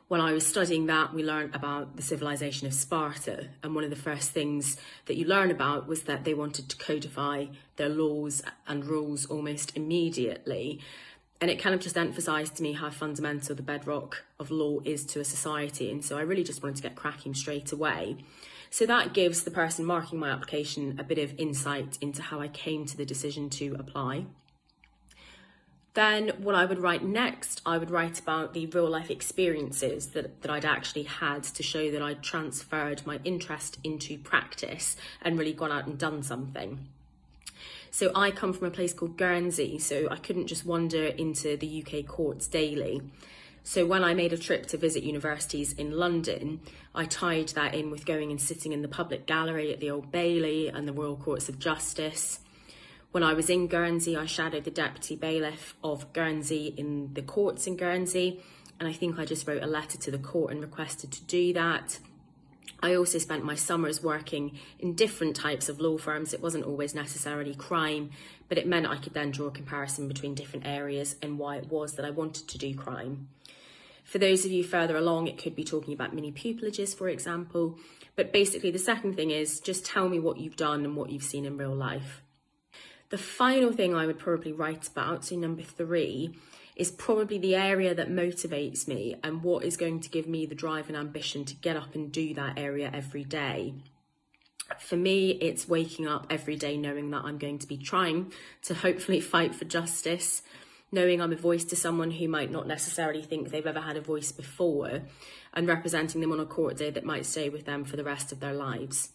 When 0.09 0.21
I 0.21 0.32
was 0.32 0.47
studying 0.47 0.87
that, 0.87 1.14
we 1.14 1.23
learned 1.23 1.54
about 1.54 1.97
the 1.97 2.02
civilization 2.02 2.66
of 2.66 2.75
Sparta, 2.75 3.49
and 3.62 3.75
one 3.75 3.85
of 3.85 3.90
the 3.90 3.97
first 3.97 4.30
things 4.30 4.76
that 5.06 5.16
you 5.16 5.26
learn 5.26 5.50
about 5.50 5.87
was 5.87 6.02
that 6.02 6.25
they 6.25 6.35
wanted 6.35 6.68
to 6.71 6.76
codify 6.76 7.47
their 7.76 7.88
laws 7.88 8.42
and 8.66 8.85
rules 8.85 9.26
almost 9.26 9.76
immediately. 9.76 10.80
And 11.40 11.50
it 11.50 11.61
kind 11.61 11.75
of 11.75 11.80
just 11.80 11.97
emphasized 11.97 12.56
to 12.56 12.62
me 12.62 12.73
how 12.73 12.90
fundamental 12.90 13.56
the 13.56 13.62
bedrock 13.62 14.25
of 14.38 14.50
law 14.50 14.78
is 14.85 15.04
to 15.06 15.21
a 15.21 15.25
society. 15.25 15.90
And 15.90 16.04
so 16.04 16.16
I 16.16 16.23
really 16.23 16.44
just 16.44 16.62
wanted 16.62 16.76
to 16.76 16.82
get 16.82 16.94
cracking 16.94 17.35
straight 17.35 17.73
away. 17.73 18.18
So 18.73 18.87
that 18.87 19.12
gives 19.12 19.43
the 19.43 19.50
person 19.50 19.85
marking 19.85 20.19
my 20.19 20.31
application 20.31 20.97
a 20.99 21.05
bit 21.05 21.19
of 21.19 21.38
insight 21.38 21.99
into 22.00 22.23
how 22.23 22.41
I 22.41 22.49
came 22.49 22.87
to 22.87 22.97
the 22.97 23.05
decision 23.05 23.50
to 23.50 23.76
apply. 23.79 24.25
Then, 25.93 26.31
what 26.38 26.55
I 26.55 26.64
would 26.64 26.79
write 26.79 27.05
next, 27.05 27.61
I 27.67 27.76
would 27.76 27.91
write 27.91 28.19
about 28.19 28.55
the 28.55 28.64
real 28.64 28.88
life 28.88 29.11
experiences 29.11 30.12
that, 30.12 30.41
that 30.41 30.50
I'd 30.50 30.64
actually 30.64 31.02
had 31.02 31.43
to 31.43 31.62
show 31.62 31.91
that 31.91 32.00
I'd 32.00 32.23
transferred 32.23 33.07
my 33.07 33.21
interest 33.25 33.76
into 33.85 34.17
practice 34.17 34.97
and 35.21 35.38
really 35.38 35.52
gone 35.52 35.71
out 35.71 35.87
and 35.87 35.99
done 35.99 36.23
something. 36.23 36.88
So, 37.91 38.11
I 38.14 38.31
come 38.31 38.55
from 38.55 38.69
a 38.69 38.71
place 38.71 38.95
called 38.95 39.19
Guernsey, 39.19 39.79
so 39.81 40.09
I 40.11 40.17
couldn't 40.17 40.47
just 40.47 40.64
wander 40.64 41.09
into 41.09 41.59
the 41.59 41.85
UK 41.85 42.07
courts 42.07 42.47
daily. 42.47 43.02
So 43.64 43.87
when 43.87 44.02
I 44.02 44.12
made 44.12 44.33
a 44.33 44.38
trip 44.38 44.66
to 44.66 44.76
visit 44.76 45.04
universities 45.04 45.73
in 45.73 45.92
London, 45.92 46.61
I 46.95 47.04
tied 47.04 47.49
that 47.50 47.75
in 47.75 47.90
with 47.90 48.04
going 48.04 48.31
and 48.31 48.40
sitting 48.40 48.73
in 48.73 48.83
the 48.83 48.88
public 48.88 49.25
gallery 49.25 49.73
at 49.73 49.78
the 49.78 49.90
Old 49.90 50.11
Bailey 50.11 50.69
and 50.69 50.87
the 50.87 50.92
Royal 50.92 51.16
Courts 51.16 51.49
of 51.49 51.59
Justice. 51.59 52.40
When 53.12 53.23
I 53.23 53.35
was 53.35 53.49
in 53.49 53.69
Guernsey, 53.69 54.16
I 54.16 54.26
shadowed 54.26 54.64
the 54.64 54.71
Deputy 54.71 55.14
Bailiff 55.14 55.76
of 55.85 56.12
Guernsey 56.12 56.75
in 56.76 57.14
the 57.14 57.23
courts 57.23 57.66
in 57.66 57.76
Guernsey, 57.76 58.40
and 58.81 58.88
I 58.88 58.92
think 58.92 59.19
I 59.19 59.25
just 59.25 59.47
wrote 59.47 59.62
a 59.62 59.66
letter 59.66 59.99
to 59.99 60.11
the 60.11 60.19
court 60.19 60.50
and 60.50 60.61
requested 60.61 61.12
to 61.12 61.23
do 61.25 61.52
that. 61.52 61.99
I 62.81 62.95
also 62.97 63.19
spent 63.19 63.45
my 63.45 63.54
summers 63.54 64.02
working 64.02 64.59
in 64.81 64.95
different 64.95 65.37
types 65.37 65.69
of 65.69 65.81
law 65.81 65.99
firms. 65.99 66.35
It 66.35 66.42
wasn't 66.42 66.64
always 66.64 66.95
necessarily 66.95 67.54
crime, 67.54 68.11
but 68.49 68.59
it 68.59 68.66
meant 68.66 68.87
I 68.87 68.97
could 68.97 69.14
then 69.14 69.31
draw 69.31 69.47
a 69.47 69.52
comparison 69.52 70.09
between 70.09 70.35
different 70.35 70.66
areas 70.66 71.16
and 71.23 71.38
why 71.38 71.57
it 71.57 71.71
was 71.71 71.95
that 71.95 72.04
I 72.04 72.11
wanted 72.11 72.49
to 72.49 72.59
do 72.59 72.75
crime. 72.75 73.28
For 74.04 74.19
those 74.19 74.45
of 74.45 74.50
you 74.50 74.64
further 74.64 74.97
along, 74.97 75.28
it 75.28 75.38
could 75.38 75.54
be 75.54 75.64
talking 75.64 75.95
about 75.95 76.14
mini 76.14 76.33
pupillages, 76.33 76.95
for 76.95 77.09
example. 77.09 77.78
But 78.16 78.33
basically, 78.33 78.71
the 78.71 78.78
second 78.78 79.14
thing 79.14 79.31
is 79.31 79.61
just 79.61 79.87
tell 79.87 80.09
me 80.09 80.19
what 80.19 80.38
you've 80.38 80.57
done 80.57 80.85
and 80.85 80.97
what 80.97 81.11
you've 81.11 81.23
seen 81.23 81.47
in 81.47 81.57
real 81.57 81.75
life. 81.75 82.23
The 83.11 83.19
final 83.19 83.73
thing 83.73 83.95
I 83.95 84.07
would 84.07 84.19
probably 84.19 84.52
write 84.52 84.88
about, 84.88 85.25
so 85.25 85.37
number 85.37 85.62
three, 85.62 86.35
is 86.76 86.91
probably 86.91 87.38
the 87.38 87.55
area 87.55 87.95
that 87.95 88.11
motivates 88.11 88.88
me 88.88 89.17
and 89.23 89.43
what 89.43 89.64
is 89.64 89.76
going 89.76 90.00
to 90.00 90.09
give 90.09 90.26
me 90.26 90.47
the 90.47 90.55
drive 90.55 90.88
and 90.88 90.96
ambition 90.96 91.44
to 91.44 91.55
get 91.55 91.77
up 91.77 91.94
and 91.94 92.11
do 92.11 92.33
that 92.35 92.59
area 92.59 92.90
every 92.92 93.25
day. 93.25 93.75
For 94.79 94.96
me, 94.96 95.33
it's 95.33 95.68
waking 95.68 96.07
up 96.07 96.27
every 96.31 96.57
day 96.57 96.77
knowing 96.77 97.11
that 97.11 97.25
I'm 97.25 97.37
going 97.37 97.59
to 97.59 97.66
be 97.66 97.77
trying 97.77 98.33
to 98.62 98.75
hopefully 98.75 99.20
fight 99.20 99.55
for 99.55 99.66
justice, 99.66 100.42
knowing 100.90 101.20
I'm 101.20 101.33
a 101.33 101.37
voice 101.37 101.64
to 101.64 101.77
someone 101.77 102.12
who 102.12 102.29
might 102.29 102.51
not 102.51 102.66
necessarily 102.66 103.23
think 103.23 103.51
they've 103.51 103.66
ever 103.66 103.81
had 103.81 103.96
a 103.96 104.01
voice 104.01 104.33
before, 104.33 105.03
and 105.53 105.68
representing 105.68 106.23
them 106.23 106.33
on 106.33 106.40
a 106.40 106.46
court 106.46 106.79
day 106.79 106.90
that 106.90 107.05
might 107.05 107.27
stay 107.27 107.51
with 107.51 107.66
them 107.66 107.85
for 107.85 107.96
the 107.96 108.05
rest 108.05 108.33
of 108.33 108.40
their 108.40 108.55
lives. 108.55 109.11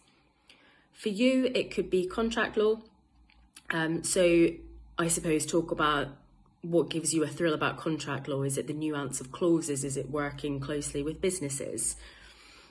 For 0.91 1.09
you, 1.09 1.51
it 1.53 1.71
could 1.71 1.89
be 1.89 2.05
contract 2.05 2.57
law. 2.57 2.81
Um, 3.71 4.03
so, 4.03 4.49
I 4.97 5.07
suppose, 5.07 5.45
talk 5.45 5.71
about 5.71 6.09
what 6.71 6.89
gives 6.89 7.13
you 7.13 7.23
a 7.23 7.27
thrill 7.27 7.53
about 7.53 7.77
contract 7.77 8.27
law. 8.27 8.43
Is 8.43 8.57
it 8.57 8.67
the 8.67 8.73
nuance 8.73 9.21
of 9.21 9.31
clauses? 9.31 9.83
Is 9.83 9.97
it 9.97 10.09
working 10.09 10.59
closely 10.59 11.03
with 11.03 11.21
businesses? 11.21 11.95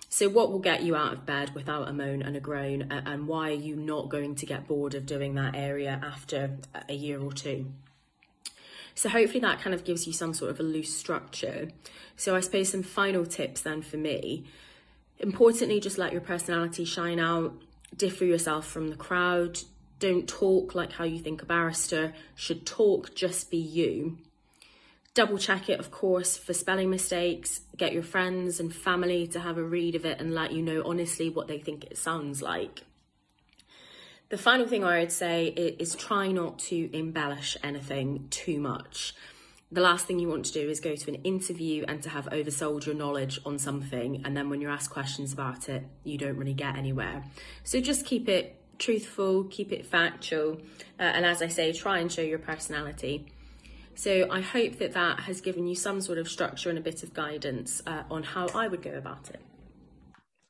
So, 0.08 0.28
what 0.28 0.52
will 0.52 0.60
get 0.60 0.82
you 0.82 0.94
out 0.94 1.12
of 1.12 1.26
bed 1.26 1.54
without 1.54 1.88
a 1.88 1.92
moan 1.92 2.22
and 2.22 2.36
a 2.36 2.40
groan? 2.40 2.90
And 2.90 3.26
why 3.26 3.50
are 3.50 3.54
you 3.54 3.76
not 3.76 4.08
going 4.08 4.36
to 4.36 4.46
get 4.46 4.68
bored 4.68 4.94
of 4.94 5.04
doing 5.04 5.34
that 5.34 5.56
area 5.56 6.00
after 6.02 6.58
a 6.88 6.94
year 6.94 7.20
or 7.20 7.32
two? 7.32 7.66
So 8.96 9.10
hopefully 9.10 9.40
that 9.40 9.60
kind 9.60 9.74
of 9.74 9.84
gives 9.84 10.06
you 10.06 10.14
some 10.14 10.32
sort 10.32 10.50
of 10.50 10.58
a 10.58 10.62
loose 10.62 10.92
structure. 10.92 11.68
So 12.16 12.34
I 12.34 12.40
suppose 12.40 12.70
some 12.70 12.82
final 12.82 13.26
tips 13.26 13.60
then 13.60 13.82
for 13.82 13.98
me. 13.98 14.46
Importantly, 15.18 15.80
just 15.80 15.98
let 15.98 16.12
your 16.12 16.22
personality 16.22 16.86
shine 16.86 17.20
out, 17.20 17.54
differ 17.94 18.24
yourself 18.24 18.66
from 18.66 18.88
the 18.88 18.96
crowd. 18.96 19.60
Don't 19.98 20.28
talk 20.28 20.74
like 20.74 20.92
how 20.92 21.04
you 21.04 21.18
think 21.18 21.42
a 21.42 21.46
barrister 21.46 22.12
should 22.34 22.66
talk, 22.66 23.14
just 23.14 23.50
be 23.50 23.56
you. 23.56 24.18
Double 25.14 25.38
check 25.38 25.70
it, 25.70 25.80
of 25.80 25.90
course, 25.90 26.36
for 26.36 26.52
spelling 26.52 26.90
mistakes. 26.90 27.60
Get 27.78 27.94
your 27.94 28.02
friends 28.02 28.60
and 28.60 28.74
family 28.74 29.26
to 29.28 29.40
have 29.40 29.56
a 29.56 29.64
read 29.64 29.94
of 29.94 30.04
it 30.04 30.20
and 30.20 30.34
let 30.34 30.52
you 30.52 30.60
know 30.60 30.82
honestly 30.84 31.30
what 31.30 31.48
they 31.48 31.58
think 31.58 31.84
it 31.84 31.96
sounds 31.96 32.42
like. 32.42 32.82
The 34.28 34.36
final 34.36 34.66
thing 34.66 34.84
I 34.84 34.98
would 34.98 35.12
say 35.12 35.46
is 35.46 35.94
try 35.94 36.32
not 36.32 36.58
to 36.58 36.90
embellish 36.92 37.56
anything 37.62 38.26
too 38.28 38.60
much. 38.60 39.14
The 39.72 39.80
last 39.80 40.06
thing 40.06 40.18
you 40.18 40.28
want 40.28 40.44
to 40.46 40.52
do 40.52 40.68
is 40.68 40.80
go 40.80 40.94
to 40.94 41.10
an 41.10 41.22
interview 41.22 41.84
and 41.88 42.02
to 42.02 42.10
have 42.10 42.26
oversold 42.26 42.86
your 42.86 42.94
knowledge 42.94 43.40
on 43.46 43.58
something, 43.58 44.22
and 44.24 44.36
then 44.36 44.50
when 44.50 44.60
you're 44.60 44.70
asked 44.70 44.90
questions 44.90 45.32
about 45.32 45.68
it, 45.68 45.84
you 46.04 46.18
don't 46.18 46.36
really 46.36 46.54
get 46.54 46.76
anywhere. 46.76 47.24
So 47.64 47.80
just 47.80 48.04
keep 48.04 48.28
it 48.28 48.60
truthful, 48.78 49.44
keep 49.44 49.72
it 49.72 49.86
factual, 49.86 50.60
uh, 50.98 51.02
and 51.02 51.24
as 51.24 51.42
I 51.42 51.48
say, 51.48 51.72
try 51.72 51.98
and 51.98 52.10
show 52.10 52.22
your 52.22 52.38
personality. 52.38 53.26
So 53.94 54.28
I 54.30 54.40
hope 54.40 54.78
that 54.78 54.92
that 54.92 55.20
has 55.20 55.40
given 55.40 55.66
you 55.66 55.74
some 55.74 56.00
sort 56.00 56.18
of 56.18 56.28
structure 56.28 56.68
and 56.68 56.78
a 56.78 56.82
bit 56.82 57.02
of 57.02 57.14
guidance 57.14 57.82
uh, 57.86 58.02
on 58.10 58.22
how 58.22 58.48
I 58.54 58.68
would 58.68 58.82
go 58.82 58.92
about 58.92 59.30
it. 59.30 59.40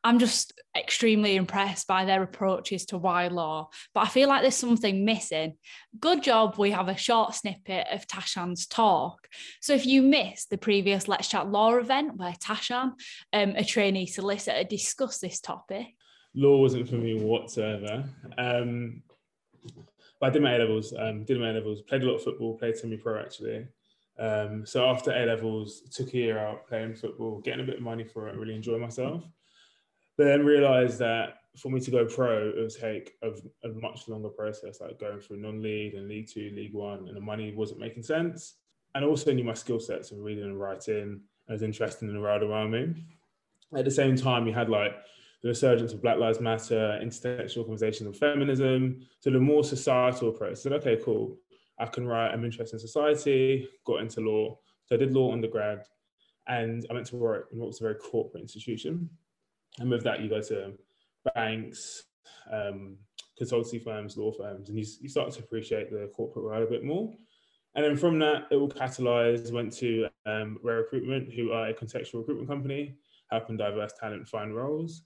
I'm 0.06 0.20
just 0.20 0.52
extremely 0.76 1.34
impressed 1.34 1.88
by 1.88 2.04
their 2.04 2.22
approaches 2.22 2.86
to 2.86 2.96
why 2.98 3.26
law, 3.26 3.70
but 3.92 4.02
I 4.02 4.08
feel 4.08 4.28
like 4.28 4.42
there's 4.42 4.54
something 4.54 5.04
missing. 5.04 5.54
Good 5.98 6.22
job 6.22 6.54
we 6.58 6.70
have 6.70 6.86
a 6.86 6.96
short 6.96 7.34
snippet 7.34 7.88
of 7.90 8.06
Tashan's 8.06 8.68
talk. 8.68 9.26
So 9.60 9.74
if 9.74 9.84
you 9.84 10.02
missed 10.02 10.48
the 10.48 10.58
previous 10.58 11.08
Let's 11.08 11.26
Chat 11.26 11.50
Law 11.50 11.74
event 11.74 12.18
where 12.18 12.34
Tashan, 12.34 12.92
um, 13.32 13.54
a 13.56 13.64
trainee 13.64 14.06
solicitor, 14.06 14.62
discussed 14.62 15.22
this 15.22 15.40
topic. 15.40 15.95
Law 16.36 16.58
wasn't 16.58 16.88
for 16.88 16.96
me 16.96 17.20
whatsoever. 17.20 18.04
Um, 18.38 19.02
but 20.20 20.26
I 20.26 20.30
did 20.30 20.42
my 20.42 20.54
A 20.54 20.58
levels, 20.58 20.94
um, 20.96 21.24
did 21.24 21.40
my 21.40 21.50
A 21.50 21.54
levels, 21.54 21.82
played 21.82 22.02
a 22.02 22.06
lot 22.06 22.16
of 22.16 22.22
football, 22.22 22.56
played 22.56 22.76
semi 22.76 22.96
pro 22.96 23.20
actually. 23.20 23.66
Um, 24.18 24.64
so 24.64 24.86
after 24.86 25.10
A 25.10 25.26
levels, 25.26 25.82
took 25.90 26.14
a 26.14 26.16
year 26.16 26.38
out 26.38 26.68
playing 26.68 26.94
football, 26.94 27.40
getting 27.40 27.60
a 27.60 27.66
bit 27.66 27.76
of 27.76 27.82
money 27.82 28.04
for 28.04 28.28
it, 28.28 28.36
really 28.36 28.54
enjoy 28.54 28.78
myself 28.78 29.24
but 30.16 30.24
then 30.24 30.44
realized 30.44 30.98
that 30.98 31.40
for 31.56 31.70
me 31.70 31.80
to 31.80 31.90
go 31.90 32.04
pro, 32.04 32.48
it 32.48 32.56
would 32.56 32.74
take 32.74 33.14
a, 33.22 33.30
a 33.66 33.72
much 33.72 34.08
longer 34.08 34.28
process, 34.28 34.80
like 34.80 34.98
going 34.98 35.20
through 35.20 35.38
non-league 35.38 35.94
and 35.94 36.08
League 36.08 36.28
Two, 36.28 36.50
League 36.54 36.74
One, 36.74 37.08
and 37.08 37.16
the 37.16 37.20
money 37.20 37.54
wasn't 37.54 37.80
making 37.80 38.02
sense. 38.02 38.54
And 38.94 39.04
also 39.04 39.32
knew 39.32 39.44
my 39.44 39.54
skill 39.54 39.80
sets 39.80 40.10
of 40.10 40.18
reading 40.18 40.44
and 40.44 40.58
writing. 40.58 41.20
I 41.48 41.52
was 41.52 41.62
interested 41.62 42.08
in 42.08 42.14
the 42.14 42.20
world 42.20 42.42
around 42.42 42.70
me. 42.70 42.94
At 43.76 43.84
the 43.84 43.90
same 43.90 44.16
time, 44.16 44.46
you 44.46 44.54
had 44.54 44.70
like 44.70 44.94
the 45.46 45.50
resurgence 45.50 45.92
of 45.92 46.02
Black 46.02 46.18
Lives 46.18 46.40
Matter, 46.40 46.98
intersectional 47.00 47.64
conversations 47.64 48.08
of 48.08 48.16
feminism. 48.16 49.06
So 49.20 49.30
the 49.30 49.38
more 49.38 49.62
societal 49.62 50.30
approach. 50.30 50.50
I 50.50 50.54
said, 50.54 50.72
okay, 50.72 50.98
cool. 51.04 51.36
I 51.78 51.86
can 51.86 52.04
write. 52.04 52.32
I'm 52.32 52.44
interested 52.44 52.74
in 52.74 52.80
society. 52.80 53.68
Got 53.84 54.00
into 54.00 54.22
law. 54.22 54.58
So 54.86 54.96
I 54.96 54.98
did 54.98 55.12
law 55.12 55.32
undergrad, 55.32 55.84
and 56.48 56.84
I 56.90 56.94
went 56.94 57.06
to 57.06 57.16
work 57.16 57.50
in 57.52 57.60
what's 57.60 57.80
a 57.80 57.84
very 57.84 57.94
corporate 57.94 58.42
institution. 58.42 59.08
And 59.78 59.88
with 59.88 60.02
that, 60.02 60.20
you 60.20 60.28
go 60.28 60.40
to 60.42 60.72
banks, 61.36 62.02
um, 62.52 62.96
consultancy 63.40 63.80
firms, 63.80 64.16
law 64.16 64.32
firms, 64.32 64.68
and 64.68 64.76
you, 64.76 64.84
you 65.00 65.08
start 65.08 65.30
to 65.30 65.40
appreciate 65.40 65.92
the 65.92 66.10
corporate 66.16 66.44
world 66.44 66.64
a 66.64 66.70
bit 66.70 66.82
more. 66.82 67.12
And 67.76 67.84
then 67.84 67.96
from 67.96 68.18
that, 68.18 68.48
it 68.50 68.56
will 68.56 68.68
catalyze, 68.68 69.52
went 69.52 69.72
to 69.74 70.08
um, 70.24 70.58
Rare 70.64 70.78
Recruitment, 70.78 71.32
who 71.32 71.52
are 71.52 71.68
a 71.68 71.74
contextual 71.74 72.14
recruitment 72.14 72.48
company, 72.48 72.96
helping 73.30 73.56
diverse 73.56 73.92
talent 74.00 74.26
find 74.26 74.56
roles. 74.56 75.02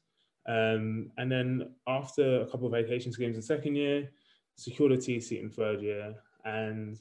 Um, 0.47 1.11
and 1.19 1.31
then 1.31 1.75
after 1.87 2.41
a 2.41 2.47
couple 2.47 2.67
of 2.67 2.73
vacation 2.73 3.13
schemes 3.13 3.37
in 3.37 3.43
second 3.43 3.77
year, 3.77 4.11
secured 4.57 4.93
a 4.93 4.97
TC 4.97 5.41
in 5.41 5.51
third 5.51 5.81
year, 5.81 6.15
and 6.45 6.99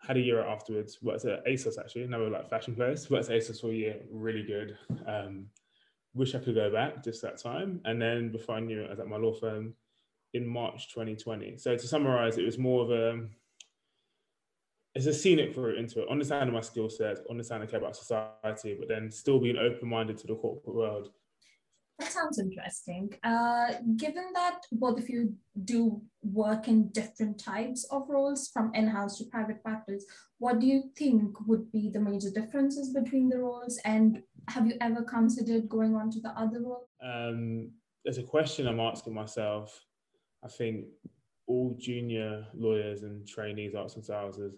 had 0.00 0.16
a 0.16 0.20
year 0.20 0.44
afterwards. 0.44 0.98
Worked 1.02 1.26
at 1.26 1.44
ASOS 1.46 1.78
actually, 1.78 2.04
another 2.04 2.30
like 2.30 2.48
fashion 2.48 2.74
place. 2.74 3.10
Worked 3.10 3.30
at 3.30 3.36
ASOS 3.36 3.60
for 3.60 3.70
a 3.70 3.74
year, 3.74 3.96
really 4.10 4.42
good. 4.42 4.76
Um, 5.06 5.46
wish 6.14 6.34
I 6.34 6.38
could 6.38 6.54
go 6.54 6.70
back 6.70 7.04
just 7.04 7.22
that 7.22 7.38
time. 7.38 7.80
And 7.84 8.00
then 8.00 8.32
before 8.32 8.56
I 8.56 8.60
knew 8.60 8.82
it, 8.82 8.86
I 8.86 8.90
was 8.90 9.00
at 9.00 9.06
my 9.06 9.16
law 9.16 9.34
firm 9.34 9.74
in 10.32 10.46
March 10.46 10.88
2020. 10.88 11.56
So 11.58 11.76
to 11.76 11.86
summarize, 11.86 12.38
it 12.38 12.44
was 12.44 12.58
more 12.58 12.82
of 12.84 12.90
a 12.90 13.26
it's 14.94 15.06
a 15.06 15.14
scenic 15.14 15.56
route 15.56 15.78
into 15.78 16.02
it, 16.02 16.08
understanding 16.10 16.52
my 16.52 16.60
skill 16.60 16.90
set, 16.90 17.18
understanding 17.30 17.68
I 17.68 17.70
care 17.70 17.78
about 17.78 17.96
society, 17.96 18.74
but 18.76 18.88
then 18.88 19.08
still 19.10 19.38
being 19.38 19.56
open-minded 19.56 20.18
to 20.18 20.26
the 20.26 20.34
corporate 20.34 20.74
world. 20.74 21.10
That 22.00 22.12
sounds 22.12 22.38
interesting. 22.38 23.12
Uh, 23.22 23.74
given 23.96 24.24
that 24.32 24.60
both 24.72 24.98
of 24.98 25.08
you 25.10 25.34
do 25.64 26.00
work 26.22 26.66
in 26.66 26.88
different 26.88 27.38
types 27.38 27.84
of 27.90 28.08
roles 28.08 28.48
from 28.48 28.74
in-house 28.74 29.18
to 29.18 29.24
private 29.24 29.62
practice, 29.62 30.06
what 30.38 30.60
do 30.60 30.66
you 30.66 30.84
think 30.96 31.36
would 31.46 31.70
be 31.70 31.90
the 31.90 32.00
major 32.00 32.30
differences 32.30 32.94
between 32.94 33.28
the 33.28 33.38
roles? 33.38 33.78
And 33.84 34.22
have 34.48 34.66
you 34.66 34.74
ever 34.80 35.02
considered 35.02 35.68
going 35.68 35.94
on 35.94 36.10
to 36.12 36.20
the 36.20 36.30
other 36.30 36.62
role? 36.62 36.88
Um, 37.04 37.70
there's 38.02 38.18
a 38.18 38.22
question 38.22 38.66
I'm 38.66 38.80
asking 38.80 39.12
myself. 39.12 39.78
I 40.42 40.48
think 40.48 40.86
all 41.46 41.76
junior 41.78 42.46
lawyers 42.54 43.02
and 43.02 43.28
trainees, 43.28 43.74
arts 43.74 43.96
and 43.96 44.04
sciences, 44.04 44.54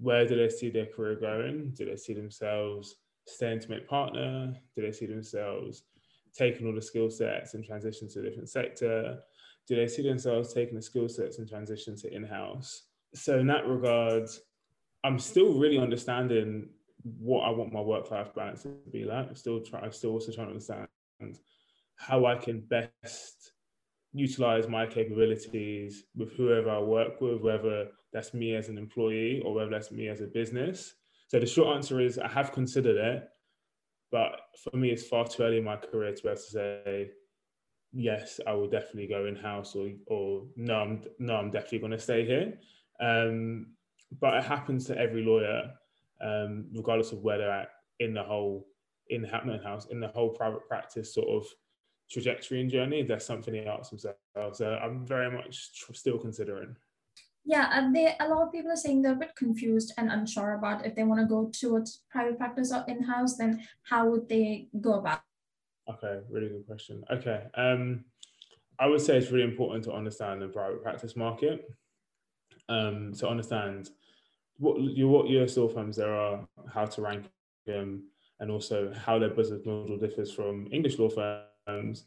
where 0.00 0.26
do 0.26 0.34
they 0.34 0.48
see 0.48 0.70
their 0.70 0.86
career 0.86 1.14
going? 1.14 1.74
Do 1.76 1.84
they 1.84 1.96
see 1.96 2.14
themselves 2.14 2.96
staying 3.28 3.60
to 3.60 3.70
make 3.70 3.86
partner? 3.86 4.52
Do 4.74 4.82
they 4.82 4.90
see 4.90 5.06
themselves 5.06 5.84
taking 6.36 6.66
all 6.66 6.74
the 6.74 6.82
skill 6.82 7.10
sets 7.10 7.54
and 7.54 7.64
transition 7.64 8.08
to 8.08 8.20
a 8.20 8.22
different 8.22 8.48
sector? 8.48 9.18
Do 9.68 9.76
they 9.76 9.86
see 9.86 10.02
themselves 10.02 10.52
taking 10.52 10.74
the 10.74 10.82
skill 10.82 11.08
sets 11.08 11.38
and 11.38 11.48
transition 11.48 11.96
to 11.98 12.12
in-house? 12.12 12.84
So 13.14 13.38
in 13.38 13.46
that 13.48 13.66
regard, 13.66 14.28
I'm 15.04 15.18
still 15.18 15.58
really 15.58 15.78
understanding 15.78 16.68
what 17.18 17.42
I 17.42 17.50
want 17.50 17.72
my 17.72 17.80
work-life 17.80 18.34
balance 18.34 18.62
to 18.62 18.68
be 18.90 19.04
like. 19.04 19.28
I'm 19.28 19.34
still 19.34 19.60
trying, 19.60 19.84
I'm 19.84 19.92
still 19.92 20.12
also 20.12 20.32
trying 20.32 20.46
to 20.46 20.52
understand 20.52 20.88
how 21.96 22.26
I 22.26 22.36
can 22.36 22.60
best 22.60 23.52
utilize 24.12 24.68
my 24.68 24.86
capabilities 24.86 26.04
with 26.16 26.32
whoever 26.32 26.70
I 26.70 26.78
work 26.78 27.20
with, 27.20 27.40
whether 27.40 27.88
that's 28.12 28.34
me 28.34 28.54
as 28.54 28.68
an 28.68 28.78
employee 28.78 29.42
or 29.44 29.54
whether 29.54 29.70
that's 29.70 29.90
me 29.90 30.08
as 30.08 30.20
a 30.20 30.26
business. 30.26 30.94
So 31.28 31.40
the 31.40 31.46
short 31.46 31.76
answer 31.76 32.00
is 32.00 32.18
I 32.18 32.28
have 32.28 32.52
considered 32.52 32.96
it, 32.96 33.28
but 34.12 34.40
for 34.62 34.76
me, 34.76 34.90
it's 34.90 35.06
far 35.06 35.26
too 35.26 35.42
early 35.42 35.58
in 35.58 35.64
my 35.64 35.76
career 35.76 36.14
to 36.14 36.22
be 36.22 36.28
able 36.28 36.36
to 36.36 36.42
say, 36.42 37.10
yes, 37.92 38.38
I 38.46 38.52
will 38.52 38.68
definitely 38.68 39.08
go 39.08 39.26
in 39.26 39.34
house, 39.34 39.74
or 39.74 39.90
or 40.06 40.44
no, 40.54 40.74
I'm 40.74 41.02
no, 41.18 41.36
I'm 41.36 41.50
definitely 41.50 41.80
going 41.80 41.92
to 41.92 41.98
stay 41.98 42.24
here. 42.24 42.58
Um, 43.00 43.68
but 44.20 44.34
it 44.34 44.44
happens 44.44 44.84
to 44.86 44.98
every 44.98 45.24
lawyer, 45.24 45.72
um, 46.20 46.66
regardless 46.74 47.12
of 47.12 47.22
where 47.22 47.38
they're 47.38 47.50
at 47.50 47.70
in 47.98 48.12
the 48.12 48.22
whole 48.22 48.68
in 49.08 49.22
the 49.22 49.28
house 49.28 49.86
in 49.86 49.98
the 49.98 50.08
whole 50.08 50.30
private 50.30 50.66
practice 50.68 51.14
sort 51.14 51.28
of 51.28 51.46
trajectory 52.10 52.60
and 52.60 52.70
journey. 52.70 53.02
There's 53.02 53.24
something 53.24 53.54
they 53.54 53.64
themselves. 53.64 54.58
So 54.58 54.78
I'm 54.82 55.06
very 55.06 55.30
much 55.30 55.70
still 55.94 56.18
considering. 56.18 56.76
Yeah, 57.44 57.90
they 57.92 58.14
a 58.20 58.28
lot 58.28 58.46
of 58.46 58.52
people 58.52 58.70
are 58.70 58.76
saying 58.76 59.02
they're 59.02 59.12
a 59.12 59.16
bit 59.16 59.34
confused 59.36 59.92
and 59.98 60.10
unsure 60.10 60.54
about 60.54 60.86
if 60.86 60.94
they 60.94 61.02
want 61.02 61.20
to 61.20 61.26
go 61.26 61.50
towards 61.52 62.02
private 62.10 62.38
practice 62.38 62.72
or 62.72 62.84
in-house, 62.86 63.36
then 63.36 63.66
how 63.82 64.08
would 64.08 64.28
they 64.28 64.68
go 64.80 64.94
about? 64.94 65.22
Okay, 65.90 66.20
really 66.30 66.48
good 66.48 66.66
question. 66.66 67.02
Okay. 67.10 67.42
Um 67.54 68.04
I 68.78 68.86
would 68.86 69.00
say 69.00 69.16
it's 69.16 69.30
really 69.30 69.44
important 69.44 69.84
to 69.84 69.92
understand 69.92 70.42
the 70.42 70.48
private 70.48 70.82
practice 70.82 71.16
market. 71.16 71.70
Um, 72.68 73.12
to 73.14 73.28
understand 73.28 73.90
what 74.58 74.80
your 74.80 75.08
what 75.08 75.28
US 75.28 75.56
law 75.56 75.68
firms 75.68 75.96
there 75.96 76.14
are, 76.14 76.46
how 76.72 76.86
to 76.86 77.02
rank 77.02 77.26
them, 77.66 78.04
and 78.40 78.50
also 78.50 78.92
how 78.92 79.18
their 79.18 79.30
business 79.30 79.64
model 79.66 79.98
differs 79.98 80.32
from 80.32 80.68
English 80.72 80.98
law 80.98 81.08
firms. 81.08 82.04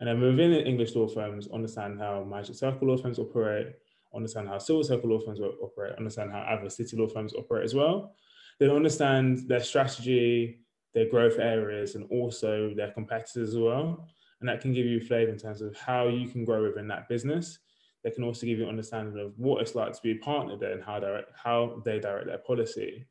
And 0.00 0.08
then 0.08 0.20
within 0.20 0.52
English 0.52 0.94
law 0.94 1.08
firms, 1.08 1.48
understand 1.48 1.98
how 1.98 2.24
Magic 2.24 2.56
Circle 2.56 2.88
law 2.88 2.96
firms 2.96 3.18
operate, 3.18 3.74
understand 4.14 4.48
how 4.48 4.58
Silver 4.58 4.84
Circle 4.84 5.10
law 5.10 5.20
firms 5.20 5.40
operate, 5.40 5.96
understand 5.96 6.30
how 6.30 6.40
other 6.40 6.70
city 6.70 6.96
law 6.96 7.06
firms 7.06 7.34
operate 7.34 7.64
as 7.64 7.74
well. 7.74 8.14
They 8.58 8.68
understand 8.68 9.48
their 9.48 9.60
strategy, 9.60 10.60
their 10.94 11.08
growth 11.08 11.38
areas, 11.38 11.94
and 11.94 12.06
also 12.10 12.72
their 12.74 12.90
competitors 12.90 13.50
as 13.50 13.58
well. 13.58 14.08
And 14.40 14.48
that 14.48 14.60
can 14.60 14.72
give 14.72 14.86
you 14.86 14.98
a 14.98 15.00
flavor 15.00 15.30
in 15.30 15.38
terms 15.38 15.60
of 15.60 15.76
how 15.76 16.08
you 16.08 16.28
can 16.28 16.44
grow 16.44 16.62
within 16.62 16.88
that 16.88 17.08
business. 17.08 17.58
They 18.04 18.10
can 18.10 18.24
also 18.24 18.46
give 18.46 18.58
you 18.58 18.64
an 18.64 18.70
understanding 18.70 19.20
of 19.20 19.32
what 19.36 19.60
it's 19.60 19.74
like 19.74 19.92
to 19.92 20.02
be 20.02 20.12
a 20.12 20.16
partner 20.16 20.56
there 20.56 20.72
and 20.72 20.82
how, 20.82 21.00
direct, 21.00 21.30
how 21.36 21.82
they 21.84 21.98
direct 21.98 22.26
their 22.26 22.38
policy. 22.38 23.06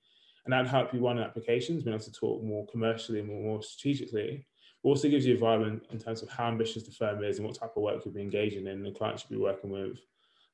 And 0.46 0.54
that 0.54 0.68
help 0.68 0.94
you 0.94 1.06
run 1.06 1.20
applications, 1.20 1.84
being 1.84 1.96
able 1.96 2.06
to 2.06 2.12
talk 2.12 2.42
more 2.42 2.66
commercially 2.68 3.20
and 3.20 3.28
more, 3.28 3.62
strategically. 3.62 4.46
also 4.84 5.10
gives 5.10 5.26
you 5.26 5.36
a 5.36 5.40
vibe 5.40 5.82
in 5.92 6.00
terms 6.00 6.24
of 6.24 6.30
how 6.30 6.48
ambitious 6.48 6.84
the 6.84 6.92
firm 6.92 7.22
is 7.24 7.38
and 7.38 7.46
what 7.46 7.58
type 7.58 7.74
of 7.76 7.84
work 7.84 8.04
you'll 8.06 8.14
be 8.14 8.22
engaging 8.22 8.62
in 8.62 8.68
and 8.68 8.86
the 8.86 8.92
clients 8.92 9.26
you'll 9.30 9.40
be 9.40 9.44
working 9.44 9.70
with. 9.70 10.00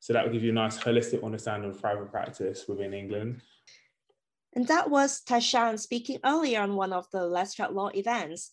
So 0.03 0.11
that 0.11 0.25
will 0.25 0.33
give 0.33 0.43
you 0.43 0.49
a 0.49 0.53
nice 0.53 0.77
holistic 0.77 1.23
understanding 1.23 1.69
of 1.69 1.79
private 1.79 2.11
practice 2.11 2.65
within 2.67 2.93
England. 2.93 3.39
And 4.53 4.67
that 4.67 4.89
was 4.89 5.21
Tashan 5.21 5.79
speaking 5.79 6.19
earlier 6.25 6.59
on 6.59 6.75
one 6.75 6.91
of 6.91 7.07
the 7.13 7.25
Let's 7.25 7.55
Chat 7.55 7.73
Law 7.73 7.89
events. 7.95 8.51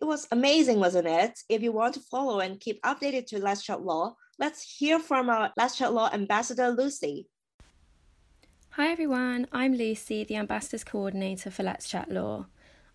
It 0.00 0.04
was 0.04 0.28
amazing, 0.30 0.78
wasn't 0.78 1.08
it? 1.08 1.36
If 1.48 1.60
you 1.60 1.72
want 1.72 1.94
to 1.94 2.00
follow 2.08 2.38
and 2.38 2.60
keep 2.60 2.80
updated 2.82 3.26
to 3.26 3.40
Let's 3.40 3.64
Chat 3.64 3.82
Law, 3.82 4.14
let's 4.38 4.62
hear 4.62 5.00
from 5.00 5.28
our 5.28 5.52
Let's 5.56 5.76
Chat 5.76 5.92
Law 5.92 6.08
ambassador, 6.12 6.68
Lucy. 6.70 7.26
Hi 8.70 8.86
everyone, 8.92 9.48
I'm 9.50 9.74
Lucy, 9.74 10.22
the 10.22 10.36
Ambassadors 10.36 10.84
Coordinator 10.84 11.50
for 11.50 11.64
Let's 11.64 11.88
Chat 11.88 12.12
Law. 12.12 12.46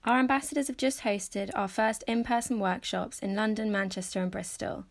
Our 0.05 0.19
ambassadors 0.19 0.67
have 0.67 0.77
just 0.77 1.01
hosted 1.01 1.51
our 1.55 1.67
first 1.67 2.05
in 2.07 2.23
person 2.23 2.57
workshops 2.61 3.19
in 3.19 3.35
London, 3.35 3.69
Manchester, 3.69 4.21
and 4.21 4.31
Bristol. 4.31 4.85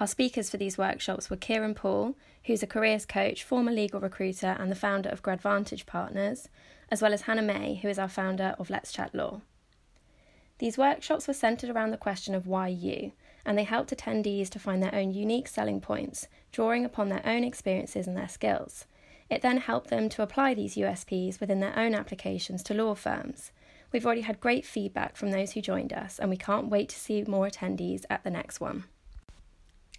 Our 0.00 0.06
speakers 0.06 0.48
for 0.48 0.56
these 0.56 0.78
workshops 0.78 1.28
were 1.28 1.36
Kieran 1.36 1.74
Paul, 1.74 2.16
who's 2.44 2.62
a 2.62 2.66
careers 2.66 3.04
coach, 3.04 3.44
former 3.44 3.70
legal 3.70 4.00
recruiter, 4.00 4.56
and 4.58 4.70
the 4.70 4.74
founder 4.74 5.10
of 5.10 5.22
Gradvantage 5.22 5.84
Partners, 5.84 6.48
as 6.90 7.02
well 7.02 7.12
as 7.12 7.22
Hannah 7.22 7.42
May, 7.42 7.74
who 7.74 7.88
is 7.88 7.98
our 7.98 8.08
founder 8.08 8.54
of 8.58 8.70
Let's 8.70 8.92
Chat 8.92 9.14
Law. 9.14 9.42
These 10.56 10.78
workshops 10.78 11.28
were 11.28 11.34
centered 11.34 11.68
around 11.68 11.90
the 11.90 11.98
question 11.98 12.34
of 12.34 12.46
why 12.46 12.68
you, 12.68 13.12
and 13.44 13.58
they 13.58 13.64
helped 13.64 13.94
attendees 13.94 14.48
to 14.50 14.58
find 14.58 14.82
their 14.82 14.94
own 14.94 15.12
unique 15.12 15.48
selling 15.48 15.82
points, 15.82 16.28
drawing 16.50 16.86
upon 16.86 17.10
their 17.10 17.26
own 17.26 17.44
experiences 17.44 18.06
and 18.06 18.16
their 18.16 18.28
skills. 18.28 18.86
It 19.28 19.42
then 19.42 19.58
helped 19.58 19.90
them 19.90 20.08
to 20.10 20.22
apply 20.22 20.54
these 20.54 20.76
USPs 20.76 21.40
within 21.40 21.60
their 21.60 21.78
own 21.78 21.94
applications 21.94 22.62
to 22.64 22.74
law 22.74 22.94
firms. 22.94 23.52
We've 23.92 24.06
already 24.06 24.22
had 24.22 24.40
great 24.40 24.64
feedback 24.64 25.16
from 25.16 25.30
those 25.30 25.52
who 25.52 25.60
joined 25.60 25.92
us, 25.92 26.18
and 26.18 26.30
we 26.30 26.38
can't 26.38 26.70
wait 26.70 26.88
to 26.88 26.98
see 26.98 27.22
more 27.24 27.46
attendees 27.46 28.06
at 28.08 28.24
the 28.24 28.30
next 28.30 28.62
one. 28.62 28.84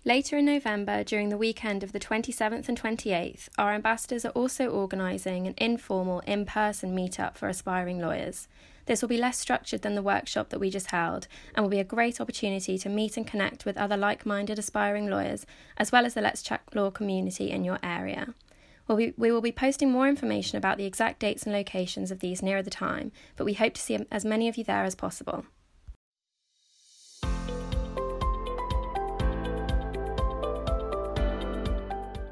Later 0.03 0.39
in 0.39 0.45
November, 0.45 1.03
during 1.03 1.29
the 1.29 1.37
weekend 1.37 1.83
of 1.83 1.91
the 1.91 1.99
27th 1.99 2.67
and 2.67 2.81
28th, 2.81 3.49
our 3.59 3.71
ambassadors 3.71 4.25
are 4.25 4.31
also 4.31 4.67
organising 4.67 5.45
an 5.45 5.53
informal, 5.57 6.21
in 6.21 6.43
person 6.43 6.95
meetup 6.95 7.35
for 7.35 7.47
aspiring 7.47 7.99
lawyers. 7.99 8.47
This 8.87 9.03
will 9.03 9.09
be 9.09 9.17
less 9.17 9.37
structured 9.37 9.83
than 9.83 9.93
the 9.93 10.01
workshop 10.01 10.49
that 10.49 10.59
we 10.59 10.71
just 10.71 10.89
held 10.89 11.27
and 11.53 11.63
will 11.63 11.69
be 11.69 11.79
a 11.79 11.83
great 11.83 12.19
opportunity 12.19 12.79
to 12.79 12.89
meet 12.89 13.15
and 13.15 13.27
connect 13.27 13.63
with 13.63 13.77
other 13.77 13.95
like 13.95 14.25
minded 14.25 14.57
aspiring 14.57 15.07
lawyers, 15.07 15.45
as 15.77 15.91
well 15.91 16.07
as 16.07 16.15
the 16.15 16.21
Let's 16.21 16.41
Chat 16.41 16.63
Law 16.73 16.89
community 16.89 17.51
in 17.51 17.63
your 17.63 17.77
area. 17.83 18.33
We'll 18.87 18.97
be, 18.97 19.13
we 19.17 19.31
will 19.31 19.39
be 19.39 19.51
posting 19.51 19.91
more 19.91 20.09
information 20.09 20.57
about 20.57 20.79
the 20.79 20.85
exact 20.85 21.19
dates 21.19 21.43
and 21.43 21.53
locations 21.53 22.09
of 22.09 22.21
these 22.21 22.41
nearer 22.41 22.63
the 22.63 22.71
time, 22.71 23.11
but 23.35 23.45
we 23.45 23.53
hope 23.53 23.75
to 23.75 23.81
see 23.81 23.99
as 24.11 24.25
many 24.25 24.47
of 24.47 24.57
you 24.57 24.63
there 24.63 24.83
as 24.83 24.95
possible. 24.95 25.45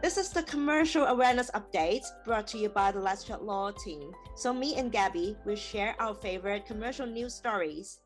This 0.10 0.26
is 0.26 0.30
the 0.32 0.42
commercial 0.42 1.04
awareness 1.04 1.52
update 1.52 2.04
brought 2.26 2.48
to 2.48 2.58
you 2.58 2.68
by 2.68 2.92
the 2.92 3.00
Let's 3.00 3.26
Chat 3.26 3.44
Law 3.44 3.70
team. 3.70 4.12
So 4.36 4.52
me 4.52 4.74
and 4.74 4.92
Gabby 4.92 5.38
will 5.46 5.56
share 5.56 5.96
our 6.00 6.16
favorite 6.16 6.66
commercial 6.66 7.06
news 7.06 7.36
stories. 7.36 8.00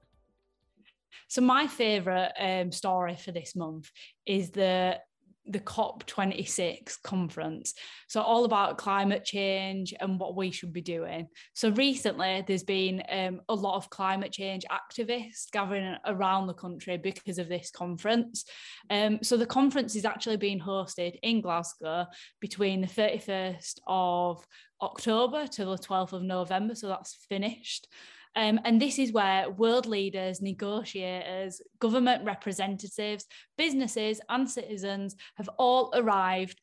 So 1.30 1.40
my 1.40 1.66
favorite 1.66 2.34
um, 2.38 2.74
story 2.74 3.16
for 3.16 3.32
this 3.32 3.56
month 3.56 3.90
is 4.26 4.52
the 4.52 5.00
the 5.46 5.60
COP26 5.60 7.02
conference. 7.04 7.74
So, 8.08 8.22
all 8.22 8.46
about 8.46 8.78
climate 8.78 9.26
change 9.26 9.94
and 10.00 10.20
what 10.20 10.36
we 10.36 10.52
should 10.52 10.72
be 10.72 10.82
doing. 10.82 11.28
So, 11.54 11.70
recently 11.72 12.44
there's 12.48 12.64
been 12.64 13.04
um, 13.10 13.42
a 13.50 13.56
lot 13.56 13.76
of 13.76 13.90
climate 13.90 14.32
change 14.32 14.64
activists 14.72 15.52
gathering 15.52 15.96
around 16.06 16.48
the 16.48 16.54
country 16.54 16.98
because 16.98 17.40
of 17.40 17.50
this 17.50 17.72
conference. 17.72 18.46
Um, 18.90 19.20
so, 19.22 19.36
the 19.38 19.46
conference 19.46 19.96
is 19.96 20.06
actually 20.06 20.38
being 20.38 20.60
hosted 20.60 21.18
in 21.24 21.42
Glasgow 21.42 22.08
between 22.40 22.82
the 22.82 22.88
31st 22.88 23.80
of 23.86 24.46
October 24.82 25.48
to 25.48 25.66
the 25.66 25.78
12th 25.78 26.14
of 26.14 26.24
November. 26.24 26.76
So, 26.76 26.88
that's 26.88 27.26
finished. 27.28 27.88
Um, 28.36 28.60
and 28.66 28.82
this 28.82 28.98
is 29.00 29.12
where 29.12 29.50
world 29.50 29.86
leaders, 29.86 30.42
negotiators, 30.42 31.62
government 31.80 32.26
representatives, 32.26 33.26
businesses, 33.58 34.20
and 34.30 34.50
citizens 34.50 35.16
have 35.36 35.50
all 35.58 35.92
arrived 35.96 36.60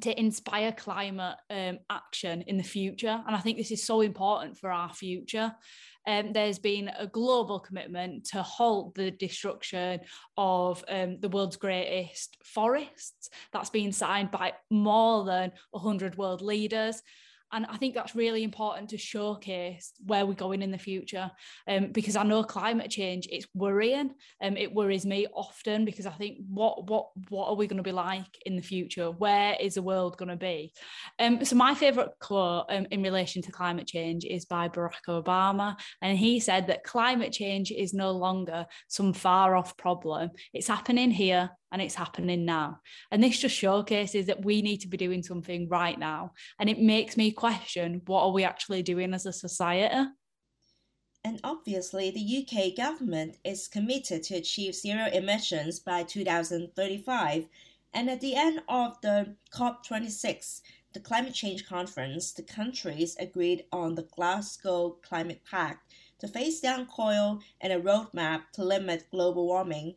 to 0.00 0.18
inspire 0.18 0.72
climate 0.72 1.36
um, 1.50 1.78
action 1.90 2.42
in 2.42 2.56
the 2.56 2.62
future. 2.62 3.22
And 3.26 3.34
I 3.34 3.38
think 3.38 3.56
this 3.56 3.70
is 3.70 3.84
so 3.84 4.00
important 4.00 4.58
for 4.58 4.70
our 4.70 4.92
future. 4.92 5.54
Um, 6.06 6.32
there's 6.32 6.58
been 6.58 6.90
a 6.96 7.06
global 7.06 7.58
commitment 7.58 8.26
to 8.26 8.42
halt 8.42 8.94
the 8.94 9.10
destruction 9.10 10.00
of 10.36 10.84
um, 10.88 11.18
the 11.20 11.28
world's 11.28 11.56
greatest 11.56 12.36
forests. 12.44 13.28
That's 13.52 13.70
been 13.70 13.90
signed 13.90 14.30
by 14.30 14.52
more 14.70 15.24
than 15.24 15.52
100 15.72 16.16
world 16.16 16.42
leaders. 16.42 17.02
And 17.52 17.66
I 17.66 17.76
think 17.76 17.94
that's 17.94 18.14
really 18.14 18.42
important 18.42 18.90
to 18.90 18.98
showcase 18.98 19.92
where 20.04 20.26
we're 20.26 20.34
going 20.34 20.62
in 20.62 20.70
the 20.70 20.78
future. 20.78 21.30
Um, 21.68 21.92
because 21.92 22.16
I 22.16 22.22
know 22.22 22.42
climate 22.42 22.90
change, 22.90 23.28
it's 23.30 23.46
worrying. 23.54 24.12
Um, 24.42 24.56
it 24.56 24.74
worries 24.74 25.06
me 25.06 25.26
often 25.32 25.84
because 25.84 26.06
I 26.06 26.12
think 26.12 26.38
what 26.48 26.88
what 26.88 27.08
what 27.28 27.48
are 27.48 27.54
we 27.54 27.66
going 27.66 27.76
to 27.76 27.82
be 27.82 27.92
like 27.92 28.38
in 28.44 28.56
the 28.56 28.62
future? 28.62 29.10
Where 29.10 29.56
is 29.60 29.74
the 29.74 29.82
world 29.82 30.16
going 30.16 30.28
to 30.28 30.36
be? 30.36 30.72
Um, 31.18 31.44
so 31.44 31.56
my 31.56 31.74
favourite 31.74 32.10
quote 32.20 32.66
um, 32.68 32.86
in 32.90 33.02
relation 33.02 33.42
to 33.42 33.52
climate 33.52 33.86
change 33.86 34.24
is 34.24 34.44
by 34.44 34.68
Barack 34.68 35.06
Obama, 35.08 35.76
and 36.02 36.18
he 36.18 36.40
said 36.40 36.66
that 36.66 36.84
climate 36.84 37.32
change 37.32 37.70
is 37.70 37.94
no 37.94 38.12
longer 38.12 38.66
some 38.88 39.12
far 39.12 39.56
off 39.56 39.76
problem. 39.76 40.30
It's 40.52 40.68
happening 40.68 41.10
here 41.10 41.50
and 41.72 41.82
it's 41.82 41.94
happening 41.94 42.44
now. 42.44 42.80
And 43.10 43.22
this 43.22 43.38
just 43.38 43.56
showcases 43.56 44.26
that 44.26 44.44
we 44.44 44.62
need 44.62 44.78
to 44.78 44.88
be 44.88 44.96
doing 44.96 45.22
something 45.22 45.68
right 45.68 45.98
now. 45.98 46.32
And 46.58 46.68
it 46.68 46.80
makes 46.80 47.16
me 47.16 47.32
question 47.32 48.02
what 48.06 48.22
are 48.22 48.32
we 48.32 48.44
actually 48.44 48.82
doing 48.82 49.14
as 49.14 49.26
a 49.26 49.32
society? 49.32 50.08
And 51.24 51.40
obviously, 51.42 52.10
the 52.12 52.46
UK 52.46 52.76
government 52.76 53.36
is 53.44 53.66
committed 53.66 54.22
to 54.24 54.36
achieve 54.36 54.76
zero 54.76 55.08
emissions 55.12 55.80
by 55.80 56.04
2035. 56.04 57.48
And 57.94 58.08
at 58.08 58.20
the 58.20 58.36
end 58.36 58.62
of 58.68 59.00
the 59.00 59.34
COP26, 59.52 60.60
the 60.92 61.00
climate 61.00 61.34
change 61.34 61.66
conference, 61.66 62.32
the 62.32 62.42
countries 62.42 63.16
agreed 63.18 63.64
on 63.72 63.94
the 63.94 64.04
Glasgow 64.14 64.98
Climate 65.02 65.42
Pact 65.50 65.92
to 66.20 66.28
phase 66.28 66.60
down 66.60 66.86
coal 66.86 67.40
and 67.60 67.72
a 67.72 67.80
roadmap 67.80 68.42
to 68.54 68.64
limit 68.64 69.10
global 69.10 69.46
warming 69.46 69.94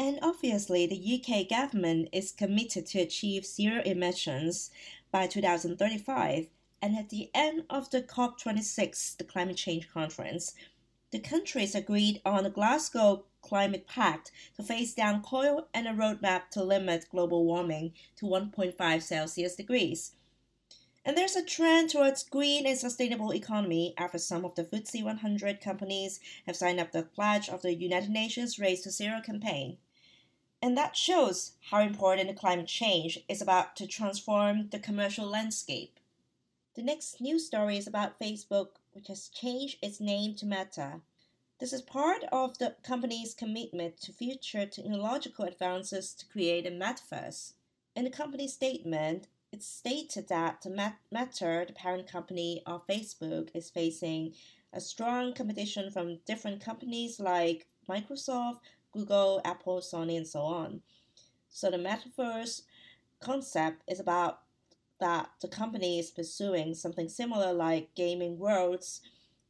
and 0.00 0.18
obviously, 0.22 0.86
the 0.86 1.20
UK 1.20 1.46
government 1.46 2.08
is 2.10 2.32
committed 2.32 2.86
to 2.86 3.00
achieve 3.00 3.44
zero 3.44 3.82
emissions 3.84 4.70
by 5.12 5.26
2035. 5.26 6.46
And 6.80 6.96
at 6.96 7.10
the 7.10 7.30
end 7.34 7.64
of 7.68 7.90
the 7.90 8.00
COP26, 8.00 9.18
the 9.18 9.24
climate 9.24 9.58
change 9.58 9.92
conference, 9.92 10.54
the 11.10 11.18
countries 11.18 11.74
agreed 11.74 12.22
on 12.24 12.44
the 12.44 12.48
Glasgow 12.48 13.26
Climate 13.42 13.86
Pact 13.86 14.32
to 14.56 14.62
phase 14.62 14.94
down 14.94 15.20
coal 15.22 15.68
and 15.74 15.86
a 15.86 15.92
roadmap 15.92 16.48
to 16.52 16.64
limit 16.64 17.10
global 17.10 17.44
warming 17.44 17.92
to 18.16 18.24
1.5 18.24 19.02
Celsius 19.02 19.54
degrees. 19.54 20.12
And 21.04 21.14
there's 21.14 21.36
a 21.36 21.44
trend 21.44 21.90
towards 21.90 22.22
green 22.22 22.66
and 22.66 22.78
sustainable 22.78 23.34
economy 23.34 23.92
after 23.98 24.16
some 24.16 24.46
of 24.46 24.54
the 24.54 24.64
FTSE 24.64 25.04
100 25.04 25.60
companies 25.60 26.20
have 26.46 26.56
signed 26.56 26.80
up 26.80 26.92
the 26.92 27.02
pledge 27.02 27.50
of 27.50 27.60
the 27.60 27.74
United 27.74 28.08
Nations 28.08 28.58
Race 28.58 28.82
to 28.84 28.90
Zero 28.90 29.20
campaign. 29.20 29.76
And 30.62 30.76
that 30.76 30.96
shows 30.96 31.52
how 31.70 31.80
important 31.80 32.36
climate 32.36 32.66
change 32.66 33.18
is 33.28 33.40
about 33.40 33.76
to 33.76 33.86
transform 33.86 34.68
the 34.68 34.78
commercial 34.78 35.26
landscape. 35.26 35.98
The 36.74 36.82
next 36.82 37.20
news 37.20 37.46
story 37.46 37.78
is 37.78 37.86
about 37.86 38.20
Facebook, 38.20 38.68
which 38.92 39.08
has 39.08 39.28
changed 39.28 39.78
its 39.82 40.00
name 40.00 40.34
to 40.36 40.46
Meta. 40.46 41.00
This 41.58 41.72
is 41.72 41.82
part 41.82 42.24
of 42.30 42.58
the 42.58 42.76
company's 42.82 43.34
commitment 43.34 44.00
to 44.02 44.12
future 44.12 44.66
technological 44.66 45.44
advances 45.44 46.14
to 46.14 46.26
create 46.26 46.66
a 46.66 46.70
metaverse. 46.70 47.54
In 47.96 48.04
the 48.04 48.10
company's 48.10 48.52
statement, 48.52 49.28
it 49.52 49.62
stated 49.62 50.28
that 50.28 50.62
the 50.62 50.70
Meta, 51.10 51.64
the 51.66 51.72
parent 51.74 52.06
company 52.06 52.62
of 52.66 52.86
Facebook, 52.86 53.50
is 53.54 53.68
facing 53.68 54.34
a 54.72 54.80
strong 54.80 55.34
competition 55.34 55.90
from 55.90 56.20
different 56.24 56.60
companies 56.62 57.18
like 57.18 57.66
Microsoft, 57.88 58.60
Google, 58.92 59.40
Apple, 59.44 59.80
Sony, 59.80 60.16
and 60.16 60.26
so 60.26 60.40
on. 60.40 60.82
So 61.48 61.70
the 61.70 61.76
metaverse 61.76 62.62
concept 63.20 63.82
is 63.88 64.00
about 64.00 64.40
that 65.00 65.30
the 65.40 65.48
company 65.48 65.98
is 65.98 66.10
pursuing 66.10 66.74
something 66.74 67.08
similar 67.08 67.52
like 67.52 67.94
gaming 67.94 68.38
worlds 68.38 69.00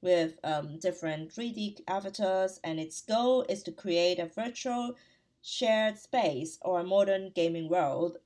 with 0.00 0.38
um, 0.44 0.78
different 0.78 1.30
3D 1.30 1.82
avatars, 1.86 2.58
and 2.64 2.80
its 2.80 3.00
goal 3.02 3.44
is 3.48 3.62
to 3.64 3.72
create 3.72 4.18
a 4.18 4.26
virtual 4.26 4.94
shared 5.42 5.98
space 5.98 6.58
or 6.62 6.80
a 6.80 6.84
modern 6.84 7.30
gaming 7.34 7.68
world 7.68 8.18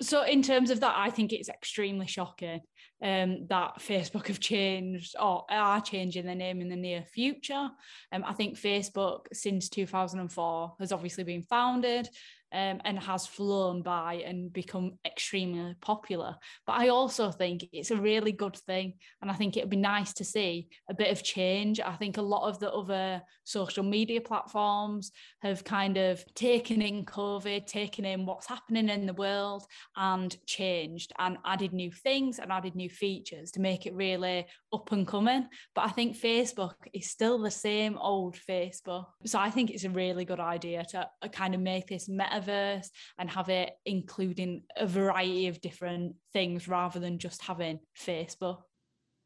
so 0.00 0.22
in 0.22 0.42
terms 0.42 0.70
of 0.70 0.80
that 0.80 0.94
i 0.96 1.10
think 1.10 1.32
it's 1.32 1.48
extremely 1.48 2.06
shocking 2.06 2.60
um, 3.02 3.46
that 3.48 3.78
facebook 3.80 4.28
have 4.28 4.40
changed 4.40 5.14
or 5.20 5.44
are 5.50 5.80
changing 5.80 6.24
their 6.24 6.34
name 6.34 6.60
in 6.60 6.68
the 6.68 6.76
near 6.76 7.02
future. 7.02 7.68
Um, 8.12 8.24
i 8.26 8.32
think 8.32 8.58
facebook 8.58 9.26
since 9.32 9.68
2004 9.68 10.74
has 10.80 10.92
obviously 10.92 11.24
been 11.24 11.42
founded 11.42 12.08
um, 12.54 12.80
and 12.84 12.98
has 13.00 13.26
flown 13.26 13.82
by 13.82 14.22
and 14.24 14.52
become 14.52 14.92
extremely 15.04 15.74
popular. 15.80 16.36
But 16.66 16.74
I 16.78 16.88
also 16.88 17.32
think 17.32 17.64
it's 17.72 17.90
a 17.90 17.96
really 17.96 18.30
good 18.30 18.56
thing. 18.56 18.94
And 19.20 19.30
I 19.30 19.34
think 19.34 19.56
it 19.56 19.64
would 19.64 19.70
be 19.70 19.76
nice 19.76 20.12
to 20.14 20.24
see 20.24 20.68
a 20.88 20.94
bit 20.94 21.10
of 21.10 21.24
change. 21.24 21.80
I 21.80 21.94
think 21.96 22.16
a 22.16 22.22
lot 22.22 22.48
of 22.48 22.60
the 22.60 22.72
other 22.72 23.22
social 23.42 23.82
media 23.82 24.20
platforms 24.20 25.10
have 25.42 25.64
kind 25.64 25.96
of 25.96 26.24
taken 26.34 26.80
in 26.80 27.04
COVID, 27.04 27.66
taken 27.66 28.04
in 28.04 28.24
what's 28.24 28.46
happening 28.46 28.88
in 28.88 29.06
the 29.06 29.14
world 29.14 29.64
and 29.96 30.36
changed 30.46 31.12
and 31.18 31.38
added 31.44 31.72
new 31.72 31.90
things 31.90 32.38
and 32.38 32.52
added 32.52 32.76
new 32.76 32.88
features 32.88 33.50
to 33.50 33.60
make 33.60 33.84
it 33.84 33.94
really 33.94 34.46
up 34.72 34.92
and 34.92 35.08
coming. 35.08 35.48
But 35.74 35.86
I 35.86 35.88
think 35.88 36.16
Facebook 36.16 36.74
is 36.92 37.10
still 37.10 37.38
the 37.38 37.50
same 37.50 37.98
old 37.98 38.36
Facebook. 38.48 39.06
So 39.26 39.40
I 39.40 39.50
think 39.50 39.70
it's 39.70 39.84
a 39.84 39.90
really 39.90 40.24
good 40.24 40.40
idea 40.40 40.84
to 40.90 41.08
uh, 41.22 41.28
kind 41.28 41.54
of 41.54 41.60
make 41.60 41.88
this 41.88 42.08
metaverse 42.44 42.90
and 43.18 43.30
have 43.30 43.48
it 43.48 43.76
including 43.84 44.62
a 44.76 44.86
variety 44.86 45.46
of 45.46 45.60
different 45.60 46.16
things 46.32 46.68
rather 46.68 47.00
than 47.00 47.18
just 47.18 47.42
having 47.42 47.80
Facebook. 47.98 48.62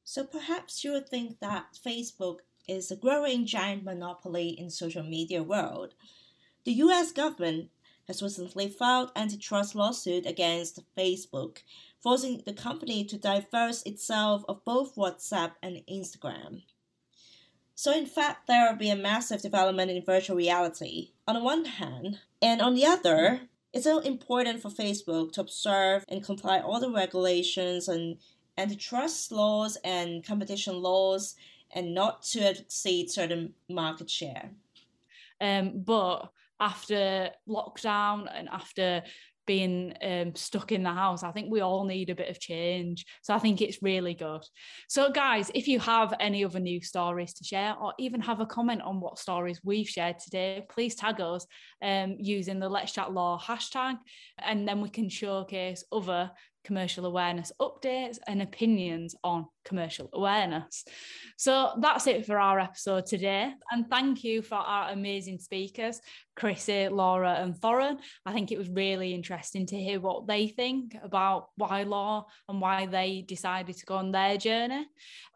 So 0.05 0.25
perhaps 0.25 0.85
you 0.85 0.93
would 0.93 1.09
think 1.09 1.39
that 1.41 1.79
Facebook 1.87 2.39
is 2.67 2.91
a 2.91 2.97
growing 2.97 3.47
giant 3.47 3.85
monopoly 3.85 4.49
in 4.49 4.71
social 4.71 5.03
media 5.03 5.43
world. 5.43 5.95
The 6.65 6.73
US 6.73 7.13
government 7.13 7.71
has 8.07 8.23
recently 8.23 8.69
filed 8.69 9.13
antitrust 9.15 9.75
lawsuit 9.75 10.27
against 10.27 10.81
Facebook 10.97 11.59
forcing 12.01 12.43
the 12.47 12.53
company 12.53 13.05
to 13.05 13.19
divest 13.19 13.87
itself 13.87 14.45
of 14.49 14.65
both 14.65 14.95
WhatsApp 14.95 15.53
and 15.63 15.83
Instagram. 15.91 16.63
So, 17.79 17.93
in 17.93 18.07
fact, 18.07 18.49
there 18.49 18.69
will 18.69 18.77
be 18.77 18.91
a 18.91 18.97
massive 18.97 19.41
development 19.41 19.89
in 19.89 20.05
virtual 20.05 20.35
reality 20.35 21.13
on 21.29 21.37
the 21.37 21.41
one 21.41 21.65
hand, 21.65 22.19
and 22.43 22.61
on 22.61 22.75
the 22.75 22.85
other, 22.85 23.43
it's 23.73 23.85
so 23.85 24.01
important 24.01 24.61
for 24.61 24.69
Facebook 24.69 25.31
to 25.35 25.43
observe 25.43 26.05
and 26.09 26.25
comply 26.25 26.59
all 26.59 26.81
the 26.81 26.91
regulations 26.91 27.87
and 27.87 28.17
antitrust 28.57 29.31
laws 29.31 29.79
and 29.85 30.27
competition 30.27 30.83
laws 30.83 31.37
and 31.71 31.95
not 31.95 32.25
to 32.25 32.51
exceed 32.51 33.13
certain 33.13 33.55
market 33.69 34.11
share. 34.11 34.51
Um, 35.41 35.85
but 35.87 36.33
after 36.59 37.31
lockdown 37.49 38.29
and 38.35 38.49
after 38.49 39.05
being 39.49 39.95
um, 40.03 40.37
stuck 40.37 40.71
in 40.73 40.83
the 40.83 40.93
house. 40.93 41.23
I 41.25 41.33
think 41.33 41.51
we 41.51 41.63
all 41.63 41.85
need 41.85 42.11
a 42.11 42.15
bit 42.15 42.29
of 42.29 42.39
change. 42.39 43.07
So 43.23 43.35
I 43.35 43.39
think 43.39 43.63
it's 43.63 43.83
really 43.83 44.13
good. 44.13 44.43
So, 44.89 45.11
guys, 45.11 45.51
if 45.55 45.67
you 45.67 45.81
have 45.81 46.13
any 46.21 46.45
other 46.45 46.61
new 46.61 46.83
stories 46.83 47.33
to 47.35 47.45
share 47.45 47.75
or 47.81 47.95
even 47.99 48.21
have 48.21 48.41
a 48.41 48.47
comment 48.47 48.83
on 48.83 49.01
what 49.01 49.19
stories 49.19 49.61
we've 49.65 49.89
shared 49.89 50.19
today, 50.19 50.67
please 50.69 50.95
tag 50.95 51.21
us 51.21 51.47
um, 51.83 52.17
using 52.19 52.61
the 52.61 52.69
Let's 52.69 52.93
Chat 52.93 53.13
Law 53.13 53.41
hashtag, 53.43 53.97
and 54.39 54.69
then 54.69 54.83
we 54.83 54.91
can 54.91 55.09
showcase 55.09 55.83
other 55.91 56.31
commercial 56.65 57.07
awareness 57.07 57.51
updates 57.63 58.19
and 58.27 58.43
opinions 58.43 59.15
on 59.25 59.47
commercial 59.69 60.09
awareness. 60.13 60.85
So 61.37 61.75
that's 61.81 62.07
it 62.07 62.27
for 62.27 62.39
our 62.41 62.59
episode 62.59 63.07
today. 63.07 63.53
And 63.71 63.89
thank 63.89 64.25
you 64.25 64.43
for 64.43 64.57
our 64.57 64.91
amazing 64.91 65.39
speakers, 65.39 66.01
Chrissy, 66.35 66.89
Laura, 66.89 67.35
and 67.35 67.55
Thorrun. 67.55 67.99
I 68.27 68.33
think 68.33 68.51
it 68.51 68.59
was 68.59 68.69
really 68.71 69.15
interesting 69.15 69.67
to 69.67 69.77
hear 69.77 70.01
what 70.01 70.27
they 70.27 70.49
think 70.49 70.97
about 71.03 71.49
why 71.57 71.83
law 71.83 72.27
and 72.49 72.61
why 72.61 72.87
they 72.87 73.25
decided 73.27 73.77
to 73.77 73.87
go 73.87 73.97
on 73.97 74.13
their 74.13 74.37
journey. 74.37 74.87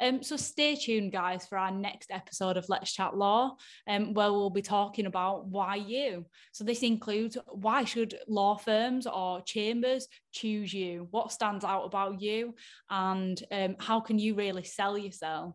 Um, 0.00 0.22
so 0.22 0.36
stay 0.36 0.74
tuned, 0.76 1.12
guys, 1.12 1.46
for 1.46 1.58
our 1.58 1.70
next 1.70 2.10
episode 2.10 2.56
of 2.56 2.68
Let's 2.68 2.92
Chat 2.92 3.16
Law, 3.16 3.56
um, 3.86 4.14
where 4.14 4.32
we'll 4.32 4.50
be 4.50 4.62
talking 4.62 5.06
about 5.06 5.46
why 5.46 5.76
you. 5.76 6.26
So 6.52 6.64
this 6.64 6.82
includes 6.82 7.36
why 7.48 7.84
should 7.84 8.14
law 8.26 8.56
firms 8.56 9.06
or 9.06 9.42
chambers 9.42 10.08
choose 10.32 10.72
you? 10.72 11.08
What 11.10 11.32
stands 11.32 11.64
out 11.64 11.84
about 11.84 12.20
you? 12.20 12.54
And 12.90 13.42
um, 13.50 13.76
how 13.78 14.00
can 14.00 14.18
you 14.18 14.21
really 14.30 14.64
sell 14.64 14.96
yourself? 14.96 15.54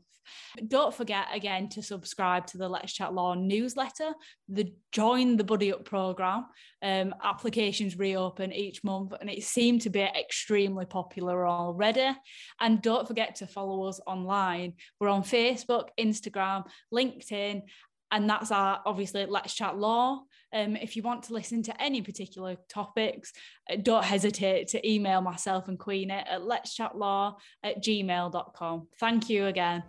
Don't 0.67 0.93
forget 0.93 1.27
again 1.31 1.69
to 1.69 1.81
subscribe 1.81 2.47
to 2.47 2.57
the 2.57 2.67
Let's 2.67 2.93
Chat 2.93 3.13
Law 3.13 3.33
newsletter, 3.33 4.13
the 4.49 4.73
Join 4.91 5.37
the 5.37 5.43
Buddy 5.43 5.71
Up 5.71 5.85
program. 5.85 6.45
Um, 6.81 7.15
applications 7.23 7.97
reopen 7.97 8.51
each 8.51 8.83
month 8.83 9.13
and 9.19 9.29
it 9.29 9.43
seemed 9.43 9.81
to 9.81 9.89
be 9.89 10.01
extremely 10.01 10.85
popular 10.85 11.47
already. 11.47 12.09
And 12.59 12.81
don't 12.81 13.07
forget 13.07 13.35
to 13.35 13.47
follow 13.47 13.87
us 13.87 13.99
online. 14.05 14.73
We're 14.99 15.09
on 15.09 15.23
Facebook, 15.23 15.89
Instagram, 15.99 16.65
LinkedIn, 16.93 17.61
and 18.11 18.29
that's 18.29 18.51
our 18.51 18.81
obviously 18.85 19.25
let's 19.25 19.53
chat 19.53 19.77
law 19.77 20.21
um, 20.53 20.75
if 20.75 20.95
you 20.95 21.03
want 21.03 21.23
to 21.23 21.33
listen 21.33 21.61
to 21.63 21.81
any 21.81 22.01
particular 22.01 22.55
topics 22.69 23.33
uh, 23.71 23.75
don't 23.81 24.05
hesitate 24.05 24.67
to 24.69 24.89
email 24.89 25.21
myself 25.21 25.67
and 25.67 25.79
queen 25.79 26.11
it 26.11 26.25
at 26.29 26.43
let's 26.43 26.73
chat 26.73 26.97
law 26.97 27.35
at 27.63 27.83
gmail.com 27.83 28.87
thank 28.99 29.29
you 29.29 29.45
again 29.45 29.83